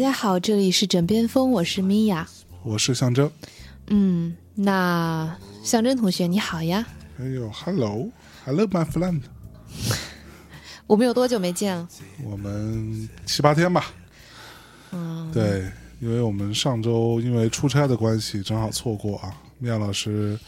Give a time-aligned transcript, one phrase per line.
[0.00, 2.26] 家好，这里是枕边风，我是米娅。
[2.62, 3.30] 我是象征。
[3.88, 6.86] 嗯，那象征同学你好呀。
[7.18, 9.20] 哎呦，Hello，Hello my friend。
[10.86, 11.86] 我们有多久没见了？
[12.24, 13.92] 我们七八天吧。
[14.92, 19.34] 嗯，对，因为我们上周因为出差的关系正好错过啊。
[19.58, 20.38] 米娅老师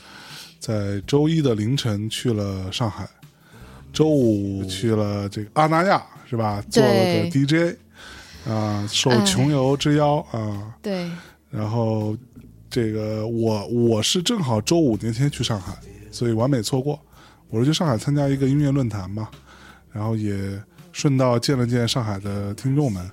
[0.59, 3.07] 在周一的凌晨去了上海，
[3.93, 6.65] 周五去了这个阿那亚是吧？
[6.71, 7.77] 做了个 DJ
[8.49, 10.75] 啊，受穷游之邀啊。
[10.83, 11.11] 对。
[11.51, 12.17] 然后
[12.71, 15.77] 这个我我是正好周五那天去上海，
[16.11, 16.99] 所以完美错过。
[17.51, 19.29] 我是去上海参加一个音乐论坛嘛，
[19.93, 20.34] 然后也
[20.91, 23.11] 顺道见了见上海的听众们。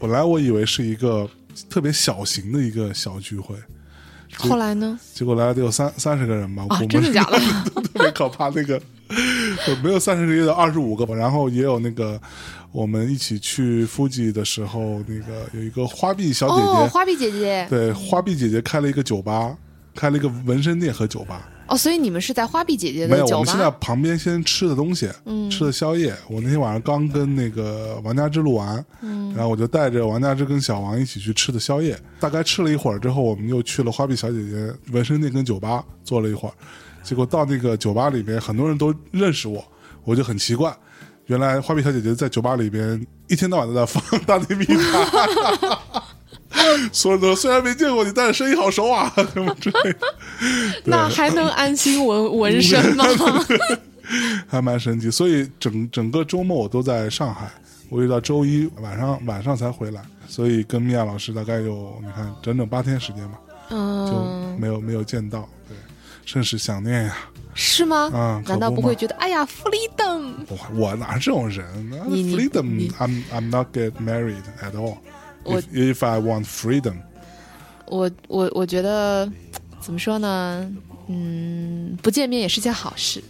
[0.00, 1.28] 本来我以为是一个
[1.68, 3.54] 特别小型的一个小聚会，
[4.36, 4.98] 后来呢？
[5.12, 6.64] 结果来了得有三三十个人吧？
[6.70, 7.38] 啊，真的假的？
[7.92, 8.80] 特别可怕，那个
[9.82, 11.14] 没有三十个，也有二十五个吧。
[11.14, 12.20] 然后也有那个
[12.74, 19.56] 我们一起去夫吉的时候，那个有一个花臂小姐姐，花臂姐姐，对，花臂姐姐开了一个酒吧，
[19.94, 21.48] 开了一个纹身店和酒吧。
[21.68, 26.12] 哦，所以你们是在花臂姐姐的没有，我们现在旁边先吃的东西，嗯，吃的宵夜。
[26.28, 31.96] 我那天晚上刚跟那个王家之录完，嗯，然后我就带着王家之跟小王一起去吃的宵夜。
[32.18, 36.54] 大概吃了一会儿之后，我们又去了花臂小姐姐纹身店跟酒吧坐了一会儿。
[37.04, 39.64] 结果到那个酒吧里面，很多人都认识我，
[40.02, 40.76] 我就很奇怪，
[41.26, 44.76] 原来花臂小姐姐在酒吧里边一天到晚都在放《大内密探》。
[46.92, 49.98] 说的虽然没见过你，但是声音好熟啊，什么之类的。
[50.84, 53.04] 那还能安心纹纹身吗？
[54.46, 55.10] 还蛮神奇。
[55.10, 57.50] 所以整整个周末我都在上海，
[57.88, 63.38] 我一直到周一晚上晚上才回来，所以跟米娅老师大概有你看整整八天时间吧，
[63.70, 65.63] 嗯，就没有没有见到，对，
[66.24, 67.16] 甚是想念呀。
[67.56, 68.10] 是吗？
[68.12, 70.32] 啊，难道不会觉得哎呀，freedom？
[70.48, 71.64] 我我哪是这种人
[72.10, 74.96] ？freedom，I'm I'm not get married at all。
[75.44, 76.96] 我 If I want freedom，
[77.86, 79.30] 我我我觉得
[79.80, 80.68] 怎么说呢？
[81.06, 83.22] 嗯，不见面也是件好事。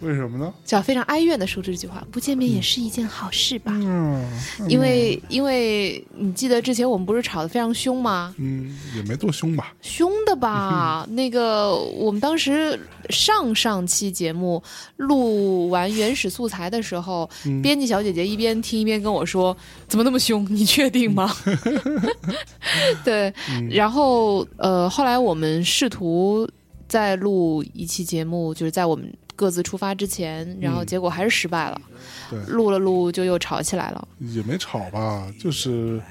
[0.00, 0.52] 为什么呢？
[0.64, 3.72] 叫非常哀怨的说这句话，不见面也是一件好事吧？
[3.74, 4.24] 嗯，
[4.68, 8.34] 因为因为你记得之前我们不是吵得非常凶吗？
[8.38, 9.74] 嗯，也没多凶吧？
[9.82, 11.06] 凶的吧？
[11.10, 12.78] 那个我们当时
[13.10, 14.62] 上上期节目
[14.96, 17.28] 录完原始素材的时候，
[17.62, 19.56] 编辑小姐姐一边听一边跟我说
[19.88, 20.46] ：“怎么那么凶？
[20.50, 21.34] 你确定吗？”
[23.04, 23.32] 对，
[23.70, 26.48] 然后呃，后来我们试图
[26.86, 29.12] 再录一期节目，就是在我们。
[29.38, 31.80] 各自出发之前，然后结果还是失败了。
[32.28, 34.08] 对，录了录就又吵起来了。
[34.18, 36.02] 也没吵吧，就是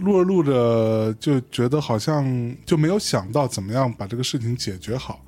[0.00, 5.24] 录着录着就觉得好像就没有想到怎么样把这个事情解决好，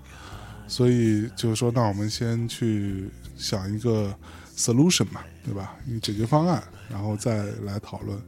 [0.69, 3.09] 所以就是说，那我们先去
[3.39, 4.15] 想一个
[4.55, 5.75] solution 嘛，对吧？
[5.89, 8.19] 一个解决方案，然后再来讨论。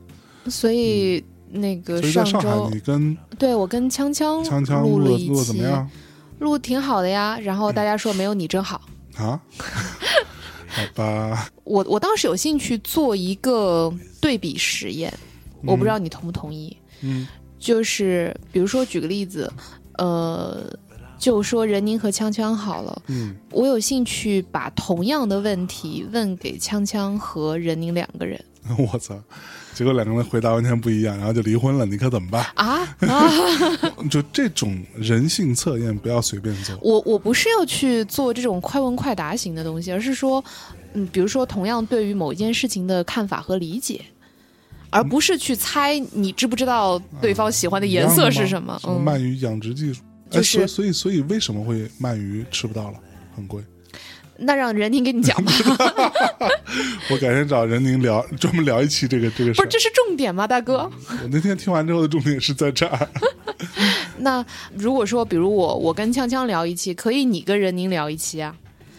[0.49, 5.87] 所以那个上周你跟对我跟锵锵锵锵录了录怎么样？
[6.39, 8.81] 录挺好的呀，然后大家说没有你真好
[9.17, 9.41] 啊，
[10.67, 11.49] 好吧。
[11.65, 15.13] 我我当时有兴趣做一个对比实验，
[15.65, 16.77] 我不知道你同不同意。
[17.01, 17.27] 嗯，
[17.59, 19.51] 就是比如说举个例子，
[19.99, 20.65] 呃，
[21.19, 28.43] 就说任宁和锵锵好了，嗯，我有兴趣把同样的问题问给锵锵和任宁两个人。
[28.93, 29.15] 我操！
[29.77, 32.97] 结果两个人回答完全不一样，然后就离婚了，你可怎么办啊？
[33.01, 33.31] 啊！
[34.11, 36.75] 就这种人性测验，不要随便做。
[36.81, 40.43] 我我不是要去做这种快问快答型的东西，而是说，
[40.95, 44.01] 嗯，比如说同样对于某一件事情的看法和理解，
[44.89, 48.81] 而不是去猜你知不知道对方喜欢的颜色是什么。
[48.85, 50.01] 嗯，鳗鱼养殖技术，
[50.31, 52.99] 就是所以所以为什么会鳗鱼吃不到了，
[53.37, 53.63] 很贵。
[54.39, 55.53] 那让任宁给你讲吧。
[57.11, 59.61] 我改天找任宁聊， 专门聊一期这个这个事。
[59.61, 60.91] 不是，这是重点吗，大哥？
[61.09, 63.09] 我那天听完之后的重点是在这儿。
[64.19, 68.55] 那如果说，比如我我跟锵锵聊一期，可以你跟任宁聊一期啊？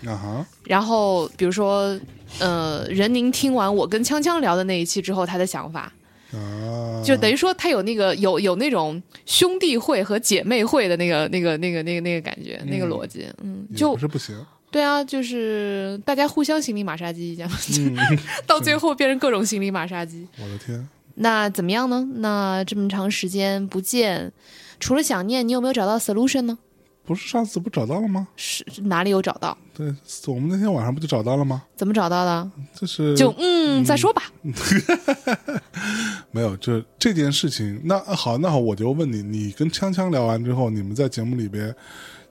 [0.06, 0.46] 啊哈。
[0.66, 2.00] 然后比如说，
[2.40, 5.92] 呃，任宁听完我跟锵锵聊的那一期之后，他的想法
[6.34, 14.36] 啊，就等于说他有那个有有那种兄弟会和姐妹会的那个那个那个那个那个感觉，那个逻辑，嗯，就不是不行。
[14.70, 17.50] 对啊，就是大家互相心理马杀鸡一样，
[18.46, 20.28] 到最后变成各种心理马杀鸡。
[20.42, 20.88] 我的天！
[21.16, 22.08] 那怎么样呢？
[22.18, 24.32] 那这么长时间不见，
[24.80, 26.58] 除了想念，你有没有找到 solution 呢？
[27.06, 28.28] 不是上次不找到了吗？
[28.36, 29.58] 是哪里有找到？
[29.74, 29.88] 对，
[30.28, 31.64] 我们那天晚上不就找到了吗？
[31.76, 32.52] 怎么找到的？
[32.76, 34.24] 就是就嗯，再说吧。
[36.32, 37.82] 没有，就这件事情。
[37.86, 41.74] 那好，那好，我就问你，你跟锵锵聊完之后，你们在节目里边。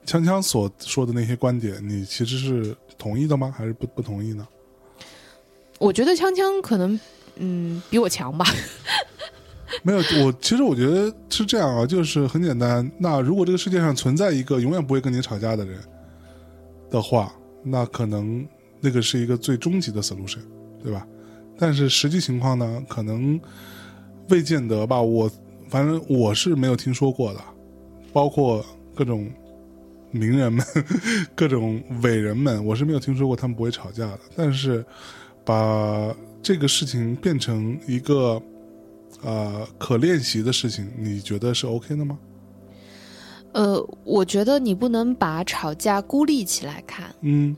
[0.07, 3.53] 锵锵所说的那些观点，你其实是同意的吗？
[3.55, 4.47] 还是不不同意呢？
[5.79, 6.97] 我觉得锵锵可能
[7.35, 8.45] 嗯比我强吧。
[9.83, 12.89] 没有，我其实我觉得是这样啊，就是很简单。
[12.97, 15.77] 那如果这个世界上存在一个永远不会跟你吵架的人
[16.89, 18.47] 的话，那可能
[18.79, 20.39] 那个是一个最终极的 solution，
[20.81, 21.05] 对吧？
[21.59, 23.37] 但是实际情况呢，可能
[24.29, 25.01] 未见得吧。
[25.01, 25.29] 我
[25.67, 27.41] 反正我是没有听说过的，
[28.13, 28.65] 包括
[28.95, 29.29] 各种
[30.11, 30.65] 名人们、
[31.35, 34.19] 各种伟人们，我是没有听说过他们不会吵架的。
[34.35, 34.85] 但是
[35.43, 38.41] 把这个事情变成一个
[39.21, 42.17] 呃可练习的事情，你觉得是 OK 的吗？
[43.53, 47.13] 呃，我觉得你不能把吵架孤立起来看。
[47.21, 47.55] 嗯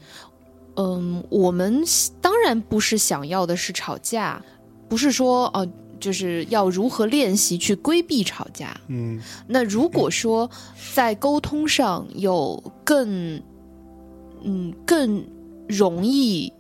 [0.76, 1.84] 嗯，我们
[2.22, 4.42] 当然不是想要的是吵架，
[4.88, 5.70] 不是说哦、呃
[6.00, 8.76] 就是要如何练习去规避吵架。
[8.88, 10.50] 嗯那如果说
[10.94, 13.42] 在沟通上有更
[14.44, 15.24] 嗯更
[15.68, 16.52] 容易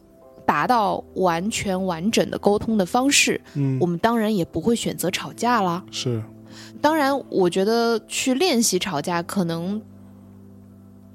[0.45, 5.83] 达到完全完整的沟通的方式，嗯我，们当然也不会选择吵架啦。
[5.91, 6.21] 是
[6.81, 9.80] 当然，我觉得去练习吵架，可能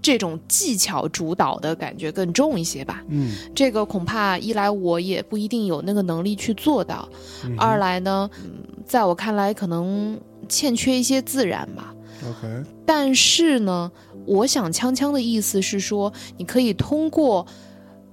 [0.05, 3.03] 这种技巧主导的感觉更重一些吧。
[3.09, 7.09] 嗯这个恐怕一来我也不一定有那个能力去做到，
[7.43, 8.51] 嗯二来呢，嗯
[8.85, 11.95] 在我看来可能欠缺一些自然吧。
[12.23, 13.91] OK 但是呢，
[14.27, 17.47] 我想锵锵的意思是说，你可以通过，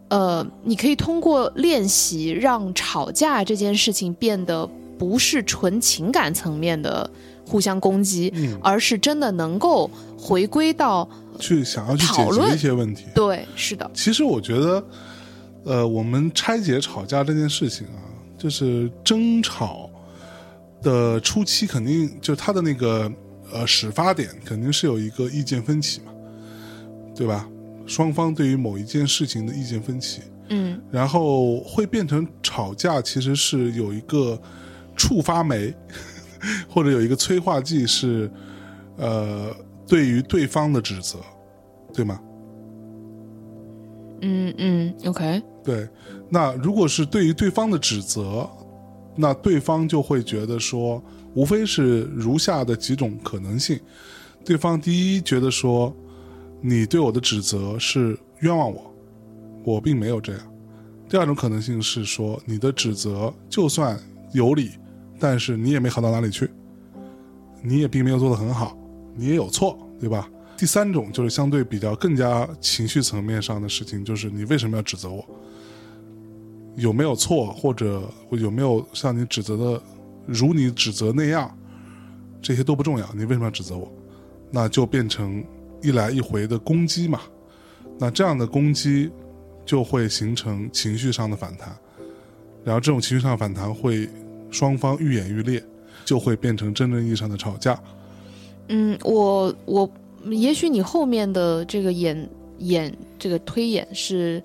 [0.07, 4.65] 呃，你可以通过练习让吵架这件事情变得
[4.97, 7.09] 不是纯情感层面的
[7.51, 11.06] 互相攻击，嗯，而是真的能够回归到
[11.38, 13.07] 去想要去解决一些问题。
[13.13, 14.83] 对，是的，其实我觉得，
[15.65, 18.00] 呃，我们拆解吵架这件事情啊，
[18.38, 19.89] 就是争吵
[20.81, 23.12] 的初期，肯定就他的那个
[23.51, 26.13] 呃始发点，肯定是有一个意见分歧嘛，
[27.13, 27.45] 对吧？
[27.86, 30.80] 双方对于某一件事情的意见分歧，嗯。
[30.89, 34.39] 然后会变成吵架，其实是有一个
[34.95, 35.74] 触发酶，
[36.69, 38.31] 或者有一个催化剂是，
[38.97, 39.55] 呃，
[39.88, 41.19] 对于对方的指责，
[41.93, 42.19] 对吗？
[44.21, 45.89] 嗯嗯，OK，对，
[46.29, 48.47] 那如果是对于对方的指责，
[49.15, 51.03] 那对方就会觉得说，
[51.33, 53.79] 无非是如下的几种可能性：
[54.45, 55.91] 对方第一觉得说，
[56.61, 58.94] 你对我的指责是冤枉我，
[59.63, 60.41] 我并没有这样；
[61.09, 63.99] 第二种可能性是说，你的指责就算
[64.33, 64.69] 有理，
[65.21, 66.50] 但是你也没好到哪里去，
[67.62, 68.75] 你也并没有做得很好，
[69.15, 70.27] 你也有错，对吧？
[70.57, 75.23] 第三种就是相对比较更加情绪层面上的事情，就是你为什么要指责我？
[76.75, 79.81] 有没有错，或者有没有像你指责的
[80.25, 81.56] 如你指责那样，
[82.41, 83.91] 这些都不重要，你为什么要指责我？
[84.50, 85.44] 那就变成
[85.81, 87.21] 一来一回的攻击嘛。
[88.00, 89.12] 那这样的攻击
[89.65, 91.75] 就会形成情绪上的反弹，
[92.63, 94.09] 然后这种情绪上的反弹会
[94.51, 95.63] 双方愈演愈烈，
[96.06, 97.80] 就会变成真正意义上的吵架。
[98.68, 99.90] 嗯，我我
[100.25, 104.42] 也许你后面的这个演演这个推演是，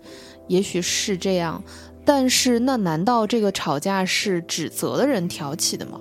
[0.49, 1.62] 也许是这样，
[2.04, 6.00] 但是那难道这个吵架是指责的人挑起的吗？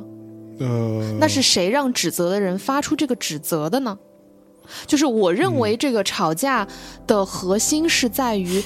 [0.60, 3.98] 呃，那是谁让指责的人发出这个指责的呢？
[4.88, 6.68] 就是我认为这个吵架
[7.06, 8.64] 的核心是在于，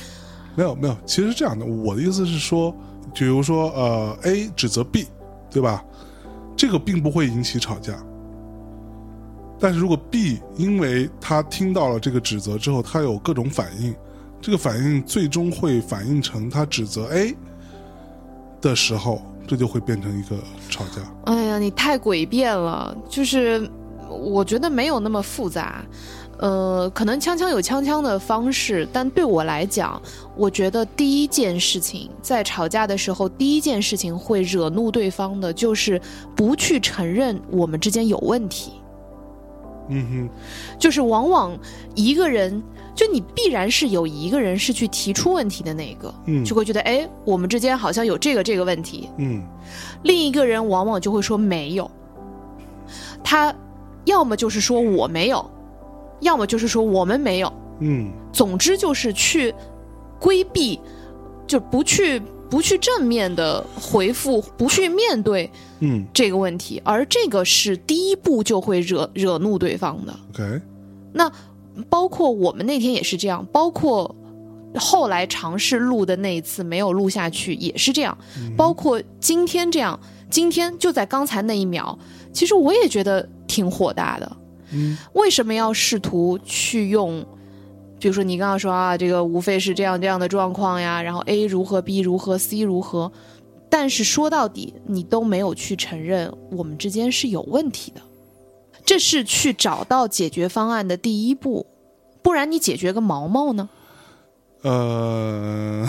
[0.55, 2.73] 没有没有，其实是这样的，我的意思是说，
[3.13, 5.07] 比如说呃，A 指责 B，
[5.49, 5.83] 对吧？
[6.55, 7.93] 这个并不会引起吵架。
[9.59, 13.93] 但是如果 B 因为他听到了这个指责之后，他有各种反应，
[14.41, 17.35] 这个反应最终会反映成他指责 A
[18.61, 20.37] 的时候，这就会变成一个
[20.69, 21.01] 吵架。
[21.25, 23.69] 哎呀，你太诡辩了，就是
[24.09, 25.83] 我觉得没有那么复杂。
[26.39, 30.01] 呃，可能锵锵有锵锵的方式，但对我来讲，
[30.37, 36.01] 我觉得第一件事情在吵架的时候，第一件事情会惹怒对方的，就是
[36.37, 38.71] 不去承认我们之间有问题。
[39.89, 40.29] 嗯哼。
[40.79, 41.57] 就是往往
[41.93, 42.63] 一个人，
[42.95, 46.45] 就你必然是有一个人是去提出问题的那个，嗯。
[46.45, 49.43] 就会觉得哎，我们之间好像有这个这个问题，嗯。
[50.03, 51.91] 另一个人往往就会说没有，
[53.21, 53.53] 他
[54.05, 55.45] 要么就是说我没有，
[56.21, 58.11] 要么就是说我们没有，嗯。
[58.31, 59.53] 总之就是去
[60.19, 60.79] 规避，
[61.47, 65.49] 就不去不去正面的回复，不去面对
[65.79, 66.05] 嗯。
[66.13, 70.13] 这个问题，而这个是第一步就会惹惹怒对方的。
[70.33, 70.61] ，OK，
[71.13, 71.31] 那
[71.89, 74.15] 包括我们那天也是这样，包括
[74.75, 78.15] 后来尝试录的那一次没有录下去也是这样，
[78.55, 79.99] 包括今天这样，
[80.29, 81.97] 今天就在刚才那一秒，
[82.31, 84.37] 其实我也觉得挺火大的。
[84.71, 87.25] 嗯为什么要试图去用？
[87.99, 93.11] 比如说你刚刚说啊，这个无非是这样这样的状况呀，然后 A 如何，B 如何，C 如何，
[93.69, 98.01] 但是说到底，你都没有去承认我们之间是有问题的，
[98.85, 101.65] 这是去找到解决方案的第一步，
[102.21, 103.67] 不然你解决个毛毛呢？
[104.61, 105.85] 呃，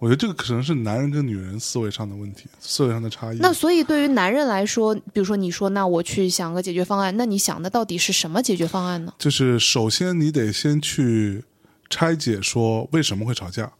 [0.00, 3.36] 我觉得这个可能是男人跟女人思维上的问题，思维上的差异。
[3.38, 9.12] 那所以对于男人来说，比如说你说，那我去想个解决方案，那你想的到底是什么解决方案呢？
[9.18, 11.44] 就是首先你得先去
[11.90, 13.70] 拆解说为什么会吵架，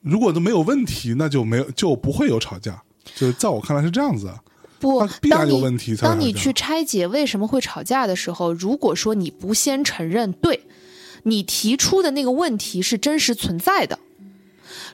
[0.00, 2.80] 如果都没有问题，那就没有就不会有吵架。
[3.16, 4.40] 就是在我看来是这样子的，
[4.78, 10.60] 不它，必然有问题才当你去拆解为什么会吵架的时候，如果说你不先承认对，
[11.24, 13.98] 你提出的那个问题是真实存在的。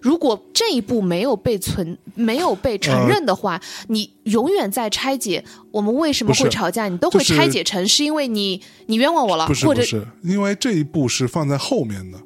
[0.05, 3.59] 如果这一步没有被存没有被呃承认的话，
[3.89, 12.19] 你永远在拆解我们为什么会吵架，你都会拆解成是因为你你冤枉我了，不是或者不是，因为这一步是放在后面的，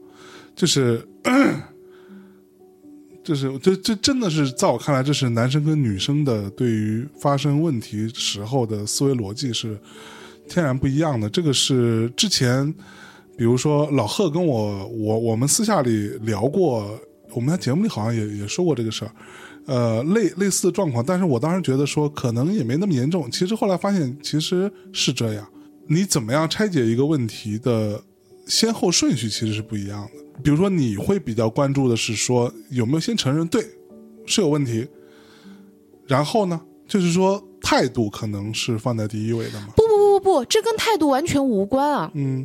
[0.57, 1.07] 就是。
[3.29, 9.79] 就是这这真的是在我看来，这是男生跟女生的对于发生问题时候的思维逻辑是
[10.49, 11.29] 天然不一样的。
[11.29, 12.73] 这个是之前，
[13.37, 16.99] 比如说老贺跟我我我们私下里聊过，
[17.39, 19.13] 我们在节目里好像也也说过这个事儿，
[19.67, 21.05] 呃，类类似的状况。
[21.07, 25.49] 但是我当时觉得说可能也没那么严重，其实后来发现其实是这样。
[25.87, 28.03] 你怎么样拆解一个问题的
[28.49, 30.11] 先后顺序其实是不一样的。
[30.43, 33.65] 比如说，你会比较关注的是说有没有先承认对
[34.27, 34.85] 是有问题，
[36.09, 39.69] 然后呢，就是说态度可能是放在第一位的嘛。
[39.77, 42.11] 不不不不不，这跟态度完全无关啊。
[42.15, 42.45] 嗯，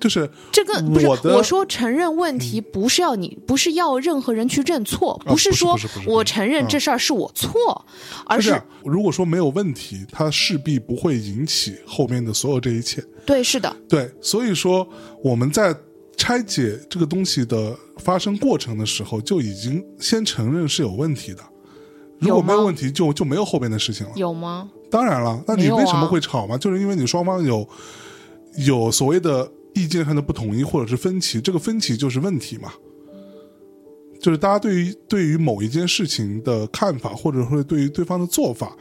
[0.00, 7.84] 就是这个不是我我说承认问题，不是要你，不是要任何人去认错，啊不是是说我承认啊这事儿是我错，
[8.26, 8.60] 而是。
[8.84, 13.02] 如果说没有问题，它势必不会引起后面的所有这一切。
[13.24, 14.86] 对，是的，对，所以说
[15.22, 15.74] 我们在
[16.16, 21.40] 拆解这个东西的发生过程的时候，就已经先承认是有问题的。
[22.18, 24.12] 如果没有问题就，就没有后边的事情了。
[24.16, 24.70] 有吗？
[24.90, 26.56] 当然了，那你为什么会吵嘛？
[26.56, 27.68] 就是因为你双方有
[28.64, 29.46] 有所谓的
[29.76, 32.72] 意见上的不统一或者是分歧，这个分歧就是问题嘛。
[34.18, 38.74] 就是大家对于对于某一件事情的看法，或者说对于对方的做法，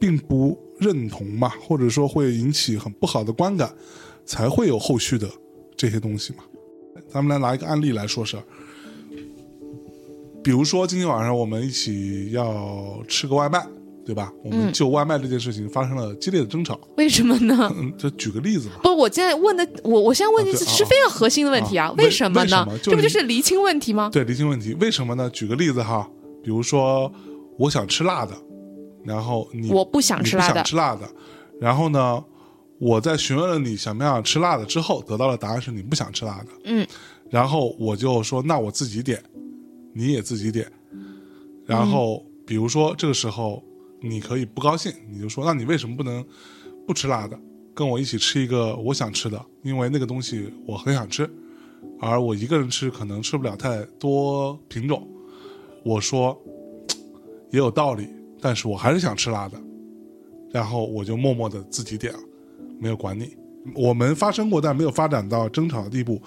[0.00, 3.74] 并不认同嘛，或者说会引起很不好的观感，
[4.24, 5.28] 才会有后续的
[5.76, 6.44] 这些东西嘛。
[7.08, 8.42] 咱们来拿一个案例来说事儿，
[10.42, 13.66] 比如说今天晚上我们一起要吃个外卖，
[14.08, 14.32] 对吧？
[14.42, 16.80] 我们就外卖这件事情发生了激烈的争吵。
[16.96, 17.70] 为什么呢？
[17.76, 18.76] 嗯，就举个例子嘛。
[18.82, 22.66] 不，我现在问的，我我现在问的是非常核心的问题啊，啊为什么呢？
[22.82, 24.08] 这不就是是厘清问题吗？
[24.10, 25.28] 对，厘清问题，为什么呢？
[25.28, 26.08] 举个例子哈，
[26.42, 27.12] 比如说
[27.58, 28.34] 我想吃辣的，
[29.04, 31.06] 然后你我不想吃辣的想吃辣的，
[31.60, 32.24] 然后呢，
[32.78, 36.46] 我在询问了你想不想吃辣的之后，得到的答案是你不想吃辣的。
[36.64, 36.86] 嗯，
[37.28, 39.22] 然后我就说那我自己点，
[39.92, 40.66] 你也自己点，
[41.66, 43.62] 然后比如说这个时候
[44.00, 46.24] 你可以不高兴，你就说那你为什么不能
[46.86, 47.38] 不吃辣的，
[47.74, 51.28] 跟我一起吃一个我想吃的，因为那个东西我很想吃，
[52.00, 55.06] 而我一个人吃可能吃不了太多品种。
[55.84, 56.40] 我说
[57.50, 58.08] 也有道理，
[58.40, 59.60] 但是我还是想吃辣的，
[60.50, 62.18] 然后我就默默的自己点了，
[62.78, 63.36] 没有管你。
[63.74, 66.20] 我们发生过，但没有发展到争吵的地步。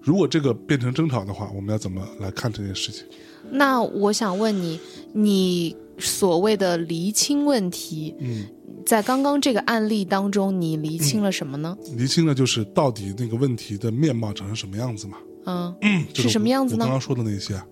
[0.00, 3.04] 如果这个变成争吵的话，我们要怎么来看这件事情？
[3.50, 4.80] 那我想问你，
[5.12, 8.46] 你所谓的厘清问题，嗯，
[8.84, 11.76] 在刚刚这个案例当中，你厘清了什么呢？
[11.96, 15.18] 厘清了就是到底那个问题的面貌长成什么样子嘛？
[15.46, 15.74] 嗯
[16.12, 17.66] 就是什么样子呢我刚刚说的那些啊，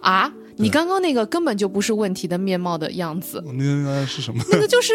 [0.00, 4.42] 啊，你刚刚那个根本就不是问题的面貌的样子，那应该是什么？
[4.50, 4.92] 那个就是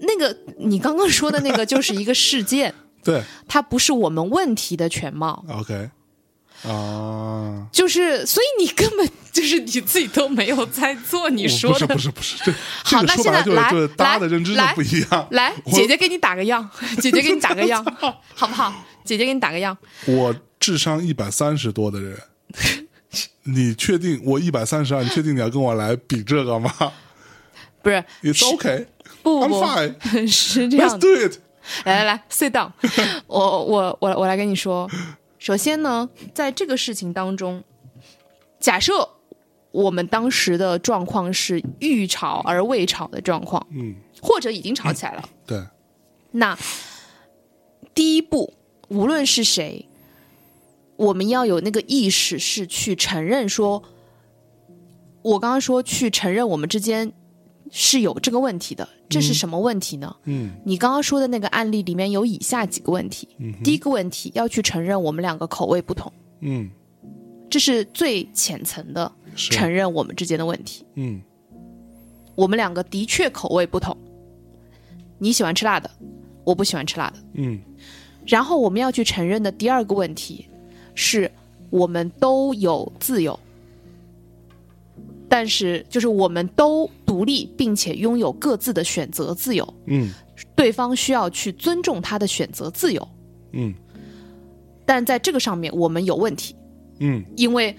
[0.00, 5.44] 那个你刚刚说的那个就是一个事件， 对它不是我们问题的全貌。
[5.48, 5.88] ，OK，
[6.64, 11.86] 啊，就是，所以你根本就是你自己都没有在做你说的。
[11.86, 12.52] 不是不是不是，这
[12.96, 15.28] 好那说白了现在来就是就是大家来的认知不一样。
[15.30, 16.68] 来，姐姐给你打个样，
[17.00, 17.84] 姐姐给你打个样，
[18.34, 18.72] 好不好？
[19.04, 19.76] 姐姐给你打个样。
[20.06, 22.18] 我智商一百三十多的人，
[23.44, 25.02] 你确定我一百三十二？
[25.02, 26.72] 你确定你要跟我来比这个吗
[27.80, 28.86] 不是，？It's okay,
[29.22, 29.92] 不 I'm 不 fine.
[29.94, 30.98] 不，是这样 Let's。
[30.98, 31.38] do it.
[31.84, 32.72] 来来来，sit down。
[33.26, 34.90] 我我我我来跟你说，
[35.38, 37.62] 首先呢，在这个事情当中，
[38.58, 39.08] 假设
[39.70, 45.62] 我们当时的状况是欲吵而未吵的状况，嗯，或者已经吵起来了，对，
[46.32, 46.58] 那
[47.94, 48.52] 第一步，
[48.88, 49.88] 无论是谁，
[50.96, 53.82] 我们要有那个意识，是去承认说，
[55.22, 57.12] 我刚刚说去承认我们之间
[57.70, 58.88] 是有这个问题的。
[59.08, 60.14] 这是什么问题呢？
[60.24, 63.28] 嗯你刚刚说的那个案例里面有以下几个问题。
[63.38, 66.70] 嗯第一个问题要去承认我们两个口味不同，嗯，
[67.48, 70.84] 这是最浅层的承认我们之间的问题。
[70.94, 71.22] 嗯
[72.34, 73.96] 我们两个的确口味不同，
[75.18, 75.90] 你喜欢吃辣的，
[76.44, 77.16] 我不喜欢吃辣的。
[77.34, 77.60] 嗯
[78.26, 80.46] 然后我们要去承认的第二个问题
[80.94, 81.30] 是，
[81.70, 83.38] 我们都有自由，
[85.28, 90.10] 但是就是我们都独立，并且拥有各自的选择自由，嗯。
[90.54, 93.08] 对方需要去尊重他的选择自由。
[93.52, 93.74] 嗯。
[94.86, 96.54] 但在这个上面，我们有问题，
[97.00, 97.24] 嗯。
[97.36, 97.76] 因为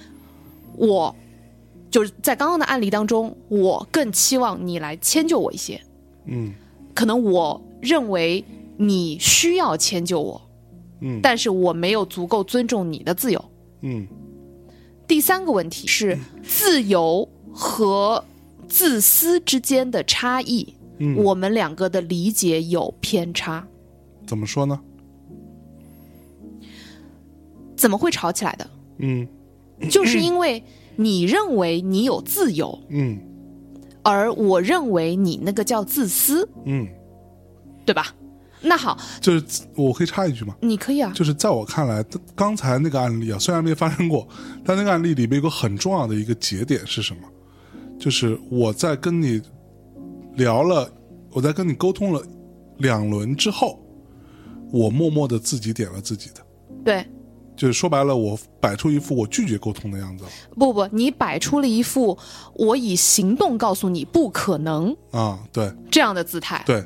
[0.75, 1.15] 我
[1.89, 5.81] 就是在刚刚的案例当中，我更期望你来迁就我一些，
[6.25, 6.53] 嗯。
[6.93, 8.43] 可能我认为
[8.77, 10.41] 你需要迁就我，
[11.01, 11.19] 嗯。
[11.23, 13.43] 但是我没有足够尊重你的自由。
[13.81, 14.05] 嗯。
[15.07, 17.27] 第三个问题是自由
[17.61, 18.23] 和
[18.69, 23.67] 自私之间的差异，嗯，我们两个的理解有偏差，
[24.25, 24.79] 怎么说呢？
[27.75, 28.69] 怎么会吵起来的？
[28.99, 29.27] 嗯
[29.89, 30.63] 就是因为
[30.95, 33.19] 你认为你有自由，嗯
[34.03, 36.87] 而我认为你那个叫自私，嗯，
[37.85, 38.15] 对吧？
[38.61, 39.43] 那好，就是
[39.75, 40.55] 我可以插一句吗？
[40.61, 42.03] 你可以啊，就是在我看来，
[42.35, 44.25] 刚才那个案例啊，虽然没发生过，
[44.63, 47.21] 但那个案例里面有个很重要的一个节点是什么？
[47.99, 49.41] 就是我在跟你
[50.35, 50.89] 聊了，
[51.31, 52.23] 我在跟你沟通了
[52.77, 53.79] 两轮之后，
[54.71, 56.35] 我默默的自己点了自己的，
[56.85, 57.05] 对，
[57.57, 60.23] 就是说白了，我摆出一副我拒绝沟通的样子
[60.55, 62.17] 不不，你摆出了一副
[62.53, 65.39] 我以行动告诉你不可能啊！
[65.51, 65.69] 对。
[65.91, 66.81] 这样的姿态，对，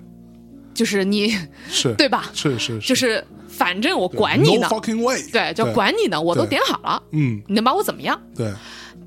[0.74, 2.32] 就是你是， 对吧？
[2.34, 8.20] 是是，就是反正我管你 no 呢，fucking way，对，就管你呢，我都点好了，嗯，你能把我怎么样？
[8.36, 8.52] 对，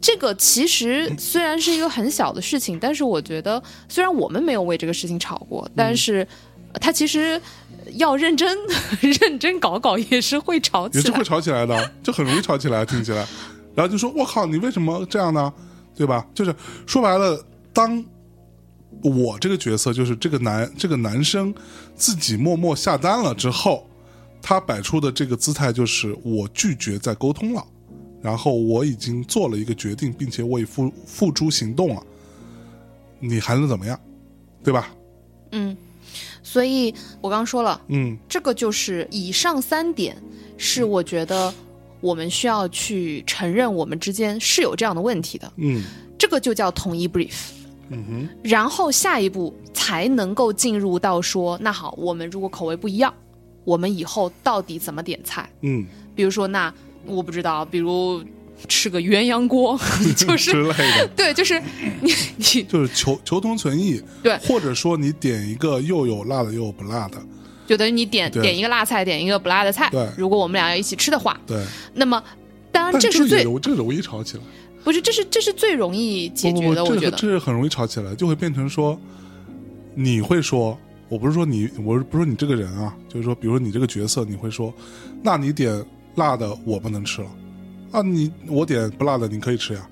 [0.00, 6.26] 这个其实虽然是一个很小的事情，但是我觉得，虽然我们没有为这个事情吵过，但是
[6.72, 7.40] 呃它其实
[7.94, 8.56] 要认真
[9.20, 11.24] 认真搞搞，也是会吵起来也是会。
[11.24, 13.26] 吵起来的，就很容易吵起来，听起来，
[13.74, 15.52] 然后就说：“我靠，你为什么这样呢？
[15.94, 16.54] 对吧？”就是
[16.86, 18.04] 说白了，当
[19.02, 21.54] 我这个角色就是这个男这个男生
[21.94, 23.88] 自己默默下单了之后，
[24.40, 27.64] 他摆出的这个姿态就是我拒绝再沟通了，
[28.22, 32.02] 然后我已经做了一个决定，并且我已付付诸行动了，
[33.20, 33.98] 你还能怎么样？
[34.64, 34.92] 对吧？
[35.52, 35.76] 嗯，
[36.42, 40.16] 所以我刚刚说了，嗯这个就是以上三点，
[40.56, 41.54] 是我觉得
[42.00, 45.84] 我们需要去承认我们之间是有这样的问题的，嗯
[46.18, 47.50] 这个就叫统一 brief。
[47.88, 53.14] 嗯哼然后下一步才能够进入到说，那好，我们如果口味不一样，
[53.62, 55.48] 我们以后到底怎么点菜？
[55.60, 56.74] 嗯比如说，那
[57.06, 58.22] 我不知道，比如
[58.68, 59.78] 吃个鸳鸯锅，
[60.16, 61.08] 就是之类的。
[61.16, 61.60] 对，就是
[62.00, 67.18] 你 你就是求求同存异，对或者说你点一个又有辣的又有不辣的，
[67.66, 70.08] 就等于你点点一个辣菜，点一个不辣的菜对。
[70.16, 71.62] 如果我们俩要一起吃的话，对，
[71.94, 72.22] 那么
[72.72, 74.42] 当然这是最这容易吵起来，
[74.84, 77.16] 不是这是这是最容易解决的，不不不，我觉得。
[77.16, 78.98] 这是很容易吵起来，就会变成说，
[79.94, 84.72] 你会说，我不是说你，我不是说你这个人啊，就是说，比如说你这个角色，你会说，
[85.22, 85.84] 那你点
[86.16, 87.28] 辣的我不能吃了，
[87.92, 89.88] 啊，你我点不辣的你可以吃呀，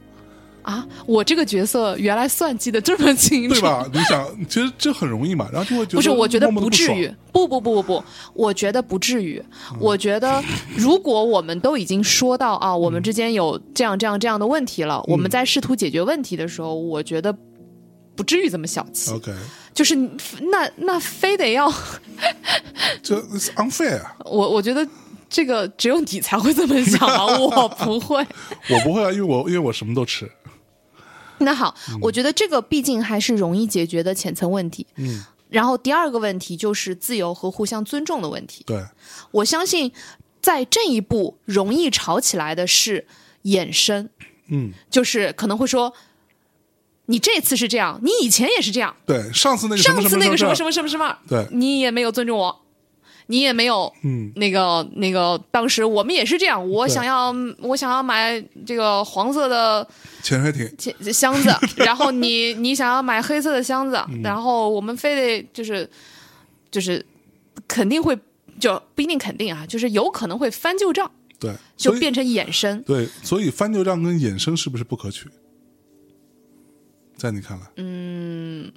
[0.62, 3.86] 啊，我这个角色原来算计的这么清楚，对吧？
[3.92, 9.42] 你想，其实这很容易嘛，然后就会觉得不是，我觉得不至于，不不不不不，我觉得不至于。
[9.78, 10.42] 我觉得
[10.76, 17.36] 如果我们都已经说到啊，我们之间有这样这样这样的问题了，我们在试图解决问题的时候，我觉得
[18.16, 19.10] 不至于这么小气。
[19.10, 19.32] OK，
[19.74, 21.70] 就是那那非得要
[23.02, 23.20] 这
[23.56, 24.86] unfair，我，我觉得
[25.28, 28.24] 这个只有你才会这么想啊，我不会。
[28.70, 30.30] 我不会啊，因为我因为我什么都吃，
[31.38, 34.86] 那好，我觉得这个毕竟还是容易解决的浅层问题。
[34.96, 38.62] 嗯，然后第二个问题就是自由和互相尊重的问题。
[38.66, 38.84] 对，
[39.30, 39.92] 我相信
[40.40, 43.06] 在这一步容易吵起来的是
[43.44, 44.08] 衍生，
[44.48, 45.92] 嗯，就是可能会说，
[47.06, 52.63] 你这次是这样，你以前也是这样，对，上次那个什么什上次那个什么什，么什么什么，对，你也没有尊重我，
[53.26, 59.86] 你也没有嗯，那个那个，当时我们也是这样，我想要我想要买这个黄色的
[60.22, 64.22] 潜水艇，箱箱子， 然后你你想要买黑色的箱子，嗯。
[64.22, 65.88] 然后我们非得就是
[66.70, 67.04] 就是
[67.66, 68.18] 肯定会
[68.60, 72.82] 就不一定肯定啊，就是有可能会翻旧账，对，就变成衍生。
[72.82, 75.28] 对，所以翻旧账跟衍生是不是不可取？
[77.16, 78.70] 在你看来，嗯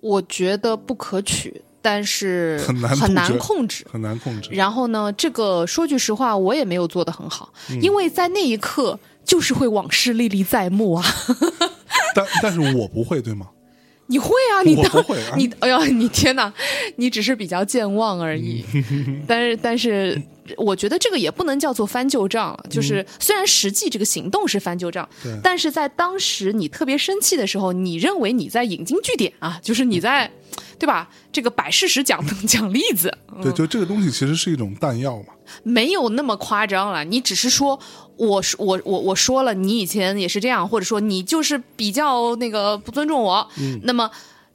[0.00, 3.84] 我觉得不可取，但是很难很难控制。
[3.92, 4.48] 很难控制。
[4.52, 11.04] 然后呢，这个说句实话，我也没有做得很好，嗯因为在那一刻就是会往事历历在目啊。
[12.16, 13.48] 但但是我不会，对吗？
[14.08, 14.62] 你会啊？
[14.64, 16.50] 你当我不会啊你哎呀，你天哪！
[16.96, 18.64] 你只是比较健忘而已。
[19.28, 20.20] 但是，但是，
[20.56, 22.66] 我觉得这个也不能叫做翻旧账了。
[22.70, 25.06] 就是虽然实际这个行动是翻旧账，
[25.42, 30.30] 但是在当时你特别生气的时候，你认为你在引经据典啊，就是你在，
[30.78, 31.08] 对吧？
[31.32, 35.34] 这个摆事实讲讲例子， 对，就这个东西其实是一种弹药嘛。
[35.62, 37.04] 没有那么夸张了。
[37.04, 37.78] 你只是说，
[38.16, 43.48] 我说我我我说了，你以前也是这样，或者说你就是比较那个不尊重我。
[43.58, 44.10] 嗯那么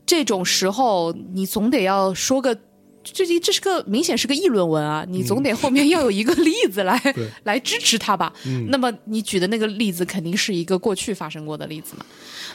[0.06, 2.58] 这种时候，你总得要说个。
[3.04, 7.28] 这这这是个明显是个议论文啊，你总得后面要有一个例子来、 对。
[7.44, 8.32] 来支持它吧。
[8.46, 8.68] 嗯。
[8.70, 12.06] 那么你举的那个例子肯定是一个过去发生过的例子嘛，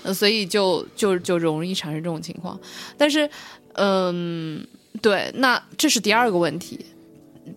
[0.03, 2.59] 呃，所以就就就容易产生这种情况。
[2.97, 3.29] 但是，
[3.75, 4.67] 嗯，
[5.01, 6.79] 对，那这是第二个问题。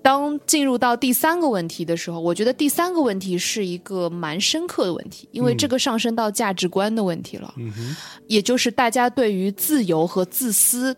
[0.01, 7.95] 当进入到第三个问题的时候，我觉得第三个问题是一个蛮深刻的问题，因为这个上升到价值观的问题了，嗯，
[8.27, 10.93] 也就是大家对于自由和自私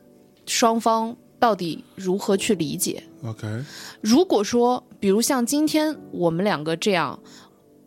[0.48, 3.02] 双方到底如何去理解。
[3.24, 3.48] OK，
[4.02, 7.20] 如果说，比如像今天我们两个这样，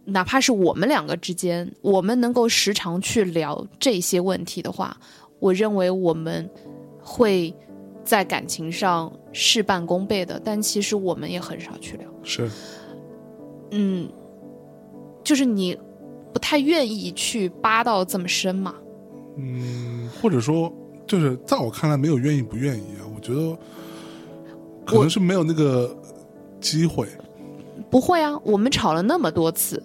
[0.04, 4.96] 哪怕是我们两个之间，我们能够时常去聊这些问题的话，
[5.38, 6.50] 我认为我们
[7.00, 7.54] 会
[8.04, 10.40] 在感情上事半功倍的。
[10.42, 12.50] 但其实我们也很少去聊，是，
[13.70, 14.08] 嗯，
[15.22, 15.78] 就是你
[16.32, 18.74] 不太愿意去扒到这么深嘛。
[19.36, 20.70] 嗯，或者说，
[21.06, 23.04] 就是在我看来，没有愿意不愿意啊。
[23.14, 23.56] 我觉得
[24.84, 25.94] 可能是没有那个
[26.60, 27.06] 机会。
[27.90, 29.82] 不会啊，我们吵了那么多次，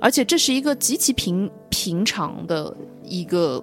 [0.00, 3.62] 而且这是一个极其平平常的一个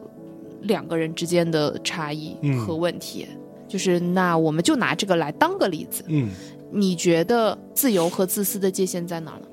[0.62, 3.28] 两个人之间的差异嗯和问题。
[3.68, 6.32] 就是那我们就拿这个来当个例子，嗯，
[6.72, 9.46] 你觉得自由和自私的界限在哪儿呢？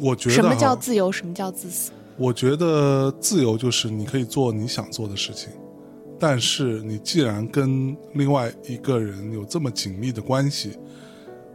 [0.00, 1.10] 我觉得什么叫自由？
[1.10, 1.90] 什么叫自私？
[2.18, 5.50] 我觉得自由就是你可以做你想做的事情，
[6.18, 10.76] 但是你既然跟另外一个人有这么紧密的关系，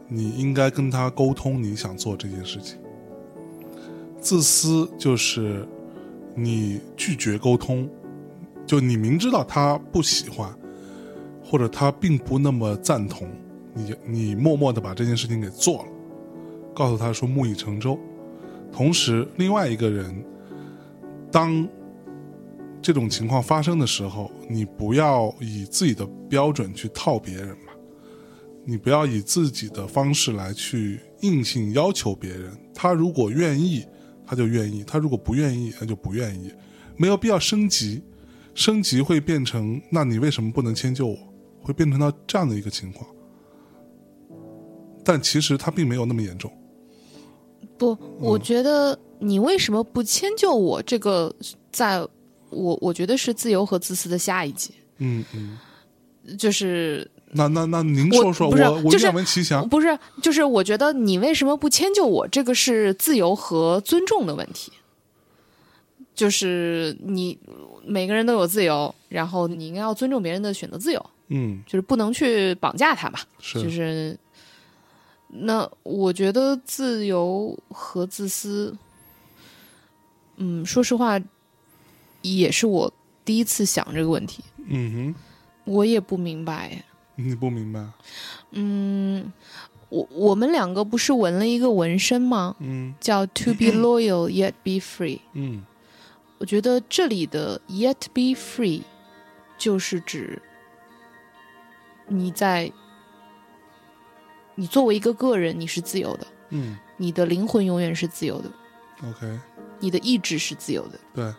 [0.07, 2.77] 你应该跟他沟通你想做这件事情。
[4.21, 5.67] 自私就是
[6.33, 7.89] 你拒绝沟通，
[8.65, 10.49] 就你明知道他不喜欢，
[11.43, 13.27] 或者他并不那么赞同，
[13.73, 15.89] 你你默默的把这件事情给做了，
[16.73, 17.99] 告诉他说木已成舟。
[18.71, 20.23] 同时，另外一个人，
[21.29, 21.67] 当
[22.83, 27.71] 这种情况发生的时候，你不要以自己的标准去套别人嘛，
[28.65, 32.51] 你不要以自己的方式来去硬性要求别人。
[32.75, 33.85] 他如果愿意，
[34.25, 36.51] 他就愿意；他如果不愿意，他就不愿意。
[36.97, 38.03] 没有必要升级，
[38.53, 41.17] 升级会变成那你为什么不能迁就我？
[41.61, 43.09] 会变成到这样的一个情况。
[45.05, 46.51] 但其实他并没有那么严重。
[47.77, 50.83] 不，我觉得你为什么不迁就我？
[50.83, 51.33] 这个
[51.71, 52.05] 在
[52.53, 55.57] 我我觉得是自由和自私的下一集，嗯嗯，
[56.37, 59.67] 就是那那那您说说，我我就是愿闻其详。
[59.67, 62.27] 不是，就是我觉得你为什么不迁就我？
[62.27, 64.71] 这个是自由和尊重的问题。
[66.15, 67.35] 就是你
[67.83, 73.21] 每个人都有自由，然后你应该要尊重别人的选择自由，嗯，就是不能去绑架他吧。
[73.39, 74.15] 是，就是
[75.27, 78.77] 那我觉得自由和自私，
[80.37, 81.19] 嗯，说实话，
[82.23, 82.91] 也是我
[83.23, 85.15] 第一次想这个问题，嗯哼
[85.65, 86.83] 我也不明白。
[87.15, 87.85] 你不明白？
[88.51, 89.31] 嗯，
[89.89, 92.55] 我我们两个不是纹了一个纹身吗？
[92.59, 95.19] 嗯叫 “to be loyal yet be free”。
[95.33, 95.63] 嗯
[96.39, 98.81] 我觉得这里的 “yet be free”
[99.57, 100.41] 就是指
[102.07, 102.71] 你在
[104.55, 108.51] 你作为一个个人，你是自由的，嗯你的灵魂永远是自由的
[109.07, 109.39] ，，OK，
[109.79, 110.99] 你的意志是自由的。
[111.13, 111.33] 对，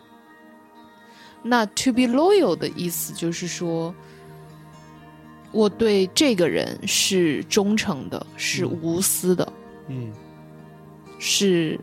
[1.47, 3.93] 那 “to be loyal” 的意思就是说，
[5.51, 9.53] 我对这个人是忠诚的，是嗯无私的，
[9.87, 10.11] 嗯
[11.19, 11.79] 是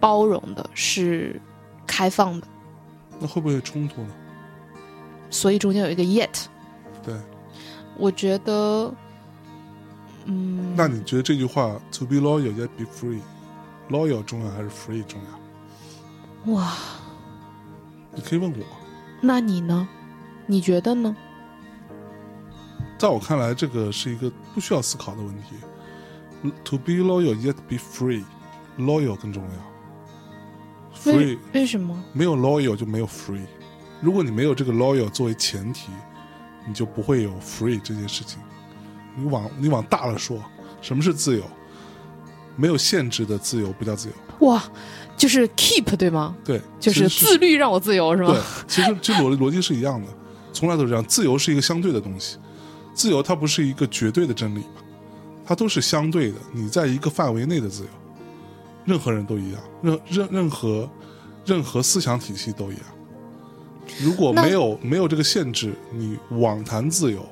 [0.00, 1.40] 包容的，是
[1.86, 2.48] 开放的。
[3.20, 4.10] 那会不会有冲突呢？
[5.30, 6.46] 所以中间有一个 yet。
[7.04, 7.14] 对，
[7.96, 8.92] 我觉得，
[10.24, 16.54] 嗯，那你觉得这句话 “to be loyal yet be free”，loyal 重要还是 free 重要？
[16.54, 16.72] 哇，
[18.14, 18.64] 你可以问我。
[19.20, 19.88] 那你呢？
[20.46, 21.16] 你觉得呢？
[22.98, 25.56] 在我看来，这个是一个不需要思考的问题。
[26.64, 31.12] To be loyal yet be free，loyal 更重要。
[31.12, 32.00] 为 free 为什么？
[32.12, 33.46] 没有 loyal 就没有 free。
[34.00, 35.90] 如果你没有这个 loyal 作为前提，
[36.66, 38.40] 你就不会有 free 这件事情。
[39.16, 40.42] 你往你往大了说，
[40.80, 41.44] 什么是自由？
[42.56, 44.46] 没有限制的自由不叫自由。
[44.46, 44.62] 哇，
[45.16, 46.34] 就是 keep 对吗？
[46.44, 50.08] 对，就是自律让我自由是对吗？，其实其实逻逻辑是一样的，
[50.52, 51.04] 从来都是这样。
[51.04, 52.38] 自由是一个相对的东西，
[52.94, 54.82] 自由它不是一个绝对的真理嘛，
[55.44, 56.38] 它都是相对的。
[56.52, 57.88] 你在一个范围内的自由，
[58.84, 60.90] 任何人都一样，任任任何
[61.44, 62.84] 任何思想体系都一样。
[64.00, 67.24] 如果没有没有这个限制，你妄谈自由，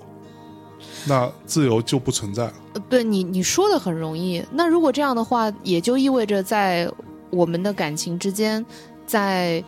[1.06, 2.54] 那自由就不存在了。
[2.74, 4.44] 呃对你你说的很容易。
[4.52, 6.90] 那如果这样的话，也就意味着在
[7.30, 8.64] 我们的感情之间，
[9.06, 9.62] 在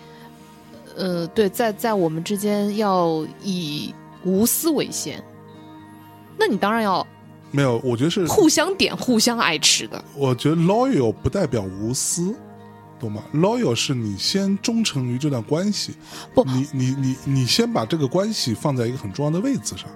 [0.97, 3.95] 呃对，在在我们之间要以
[4.25, 5.23] 无私为先。
[6.39, 7.07] 那你当然要
[7.51, 10.03] 没有，我觉得是，互相点、互相爱吃的。
[10.17, 12.35] 我觉得 loyal 不代表无私，
[12.99, 15.95] 懂吗？loyal 是你先忠诚于这段关系，
[16.35, 19.87] 不你你你你先把这个关系放在一个很重要的位置上，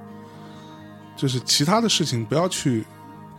[1.17, 2.85] 就是其他的事情不要去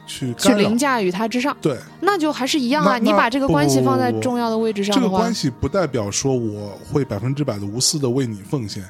[0.05, 0.77] 去去干扰凌。
[0.77, 2.93] 驾于他之上，对，那就还是一样啊。
[2.93, 8.83] 那那你把这个关系放在不重要的位置上的话这个关，系不代表说我会百分之百的无私的为你奉献。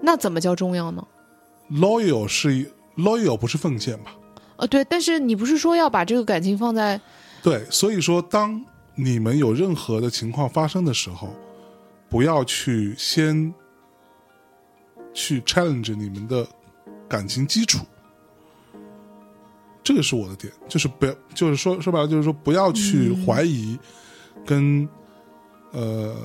[0.00, 1.04] 那怎么叫重要呢
[1.70, 4.14] ？loyal 是一 loyal 不是奉献吧？
[4.56, 7.00] 呃，对，但是你不是说要把这个感情放在
[7.42, 11.34] 对，所以说，当你们有任何的情况发生的时候，
[12.08, 13.52] 不要去先
[15.12, 16.46] 去 challenge 你们的
[17.08, 17.84] 感情基础，
[19.84, 23.78] 这个是我的点，就是不要，就是说说白了，就是说不要去怀疑
[24.46, 24.88] 跟、
[25.72, 26.16] 呃，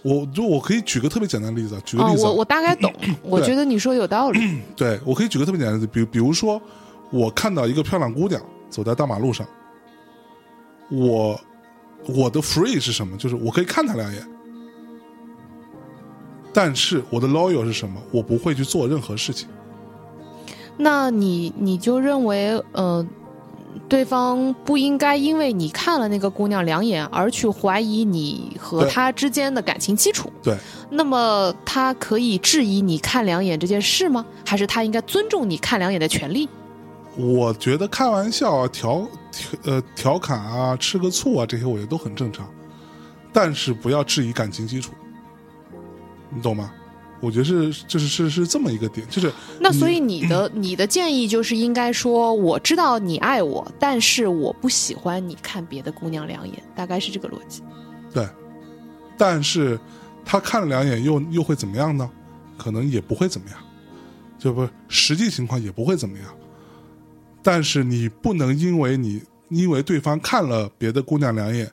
[0.00, 2.90] 我就我可以举个特别简单的例子啊，举个啊，例子啊、我我大概懂，
[3.22, 4.62] 我觉得你说有道理。
[4.74, 6.60] 对我可以举个特别简单的例子，比如比如说，
[7.10, 9.46] 我看到一个漂亮姑娘走在大马路上，
[10.90, 11.38] 我
[12.06, 13.14] 我的 free 是什么？
[13.18, 14.26] 就是我可以看她两眼，
[16.50, 18.00] 但是我的 loyal 是什么？
[18.10, 19.46] 我不会去做任何事情。
[20.78, 23.04] 那你你就认为，呃，
[23.88, 30.32] 对方不应该因为你看了那个姑娘两眼而去怀疑你和对她之间的感情基础？
[30.42, 30.56] 对，
[30.88, 34.24] 那么他可以质疑你看两眼这件事吗？
[34.46, 36.48] 还是他应该尊重你看两眼的权利？
[37.16, 42.48] 我觉得开玩笑啊、调调呃调侃啊、吃个醋啊，这些我觉得都很正常，
[43.32, 44.92] 但是不要质疑感情基础，
[46.30, 46.70] 你懂吗？
[47.20, 57.62] 我觉得是就是是是这么一个点，就是那所以你的你的建议就是应该说，我知道你爱我，但是我不喜欢你看别的姑娘两眼，大概是这个逻辑。
[58.12, 58.28] 对，
[59.16, 59.78] 但是
[60.24, 62.08] 他看了两眼又又会怎么样呢？
[62.56, 63.58] 可能也不会怎么样，
[64.36, 66.26] 就不实际情况也不会怎么样。
[67.40, 71.70] 但是你不能因为你因为对方看了别的姑娘两眼，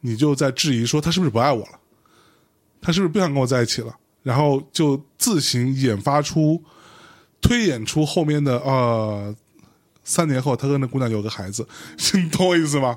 [0.00, 1.78] 你就在质疑说他是不是不爱我了，
[2.80, 6.60] 他是不是不想跟我在一起了，然后就自行研发出
[7.40, 9.34] 推演出后面的呃。
[10.08, 11.66] 三年后，他跟那姑娘有个孩子，
[12.14, 12.96] 你懂我意思吗？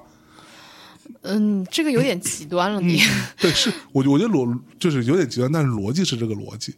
[1.24, 3.02] 嗯，这个有点极端了，你。
[3.42, 6.76] 对，是我我觉得逻就是有点极端，但是逻辑是这个逻辑。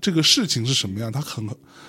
[0.00, 1.44] 这个事情是什么样，它很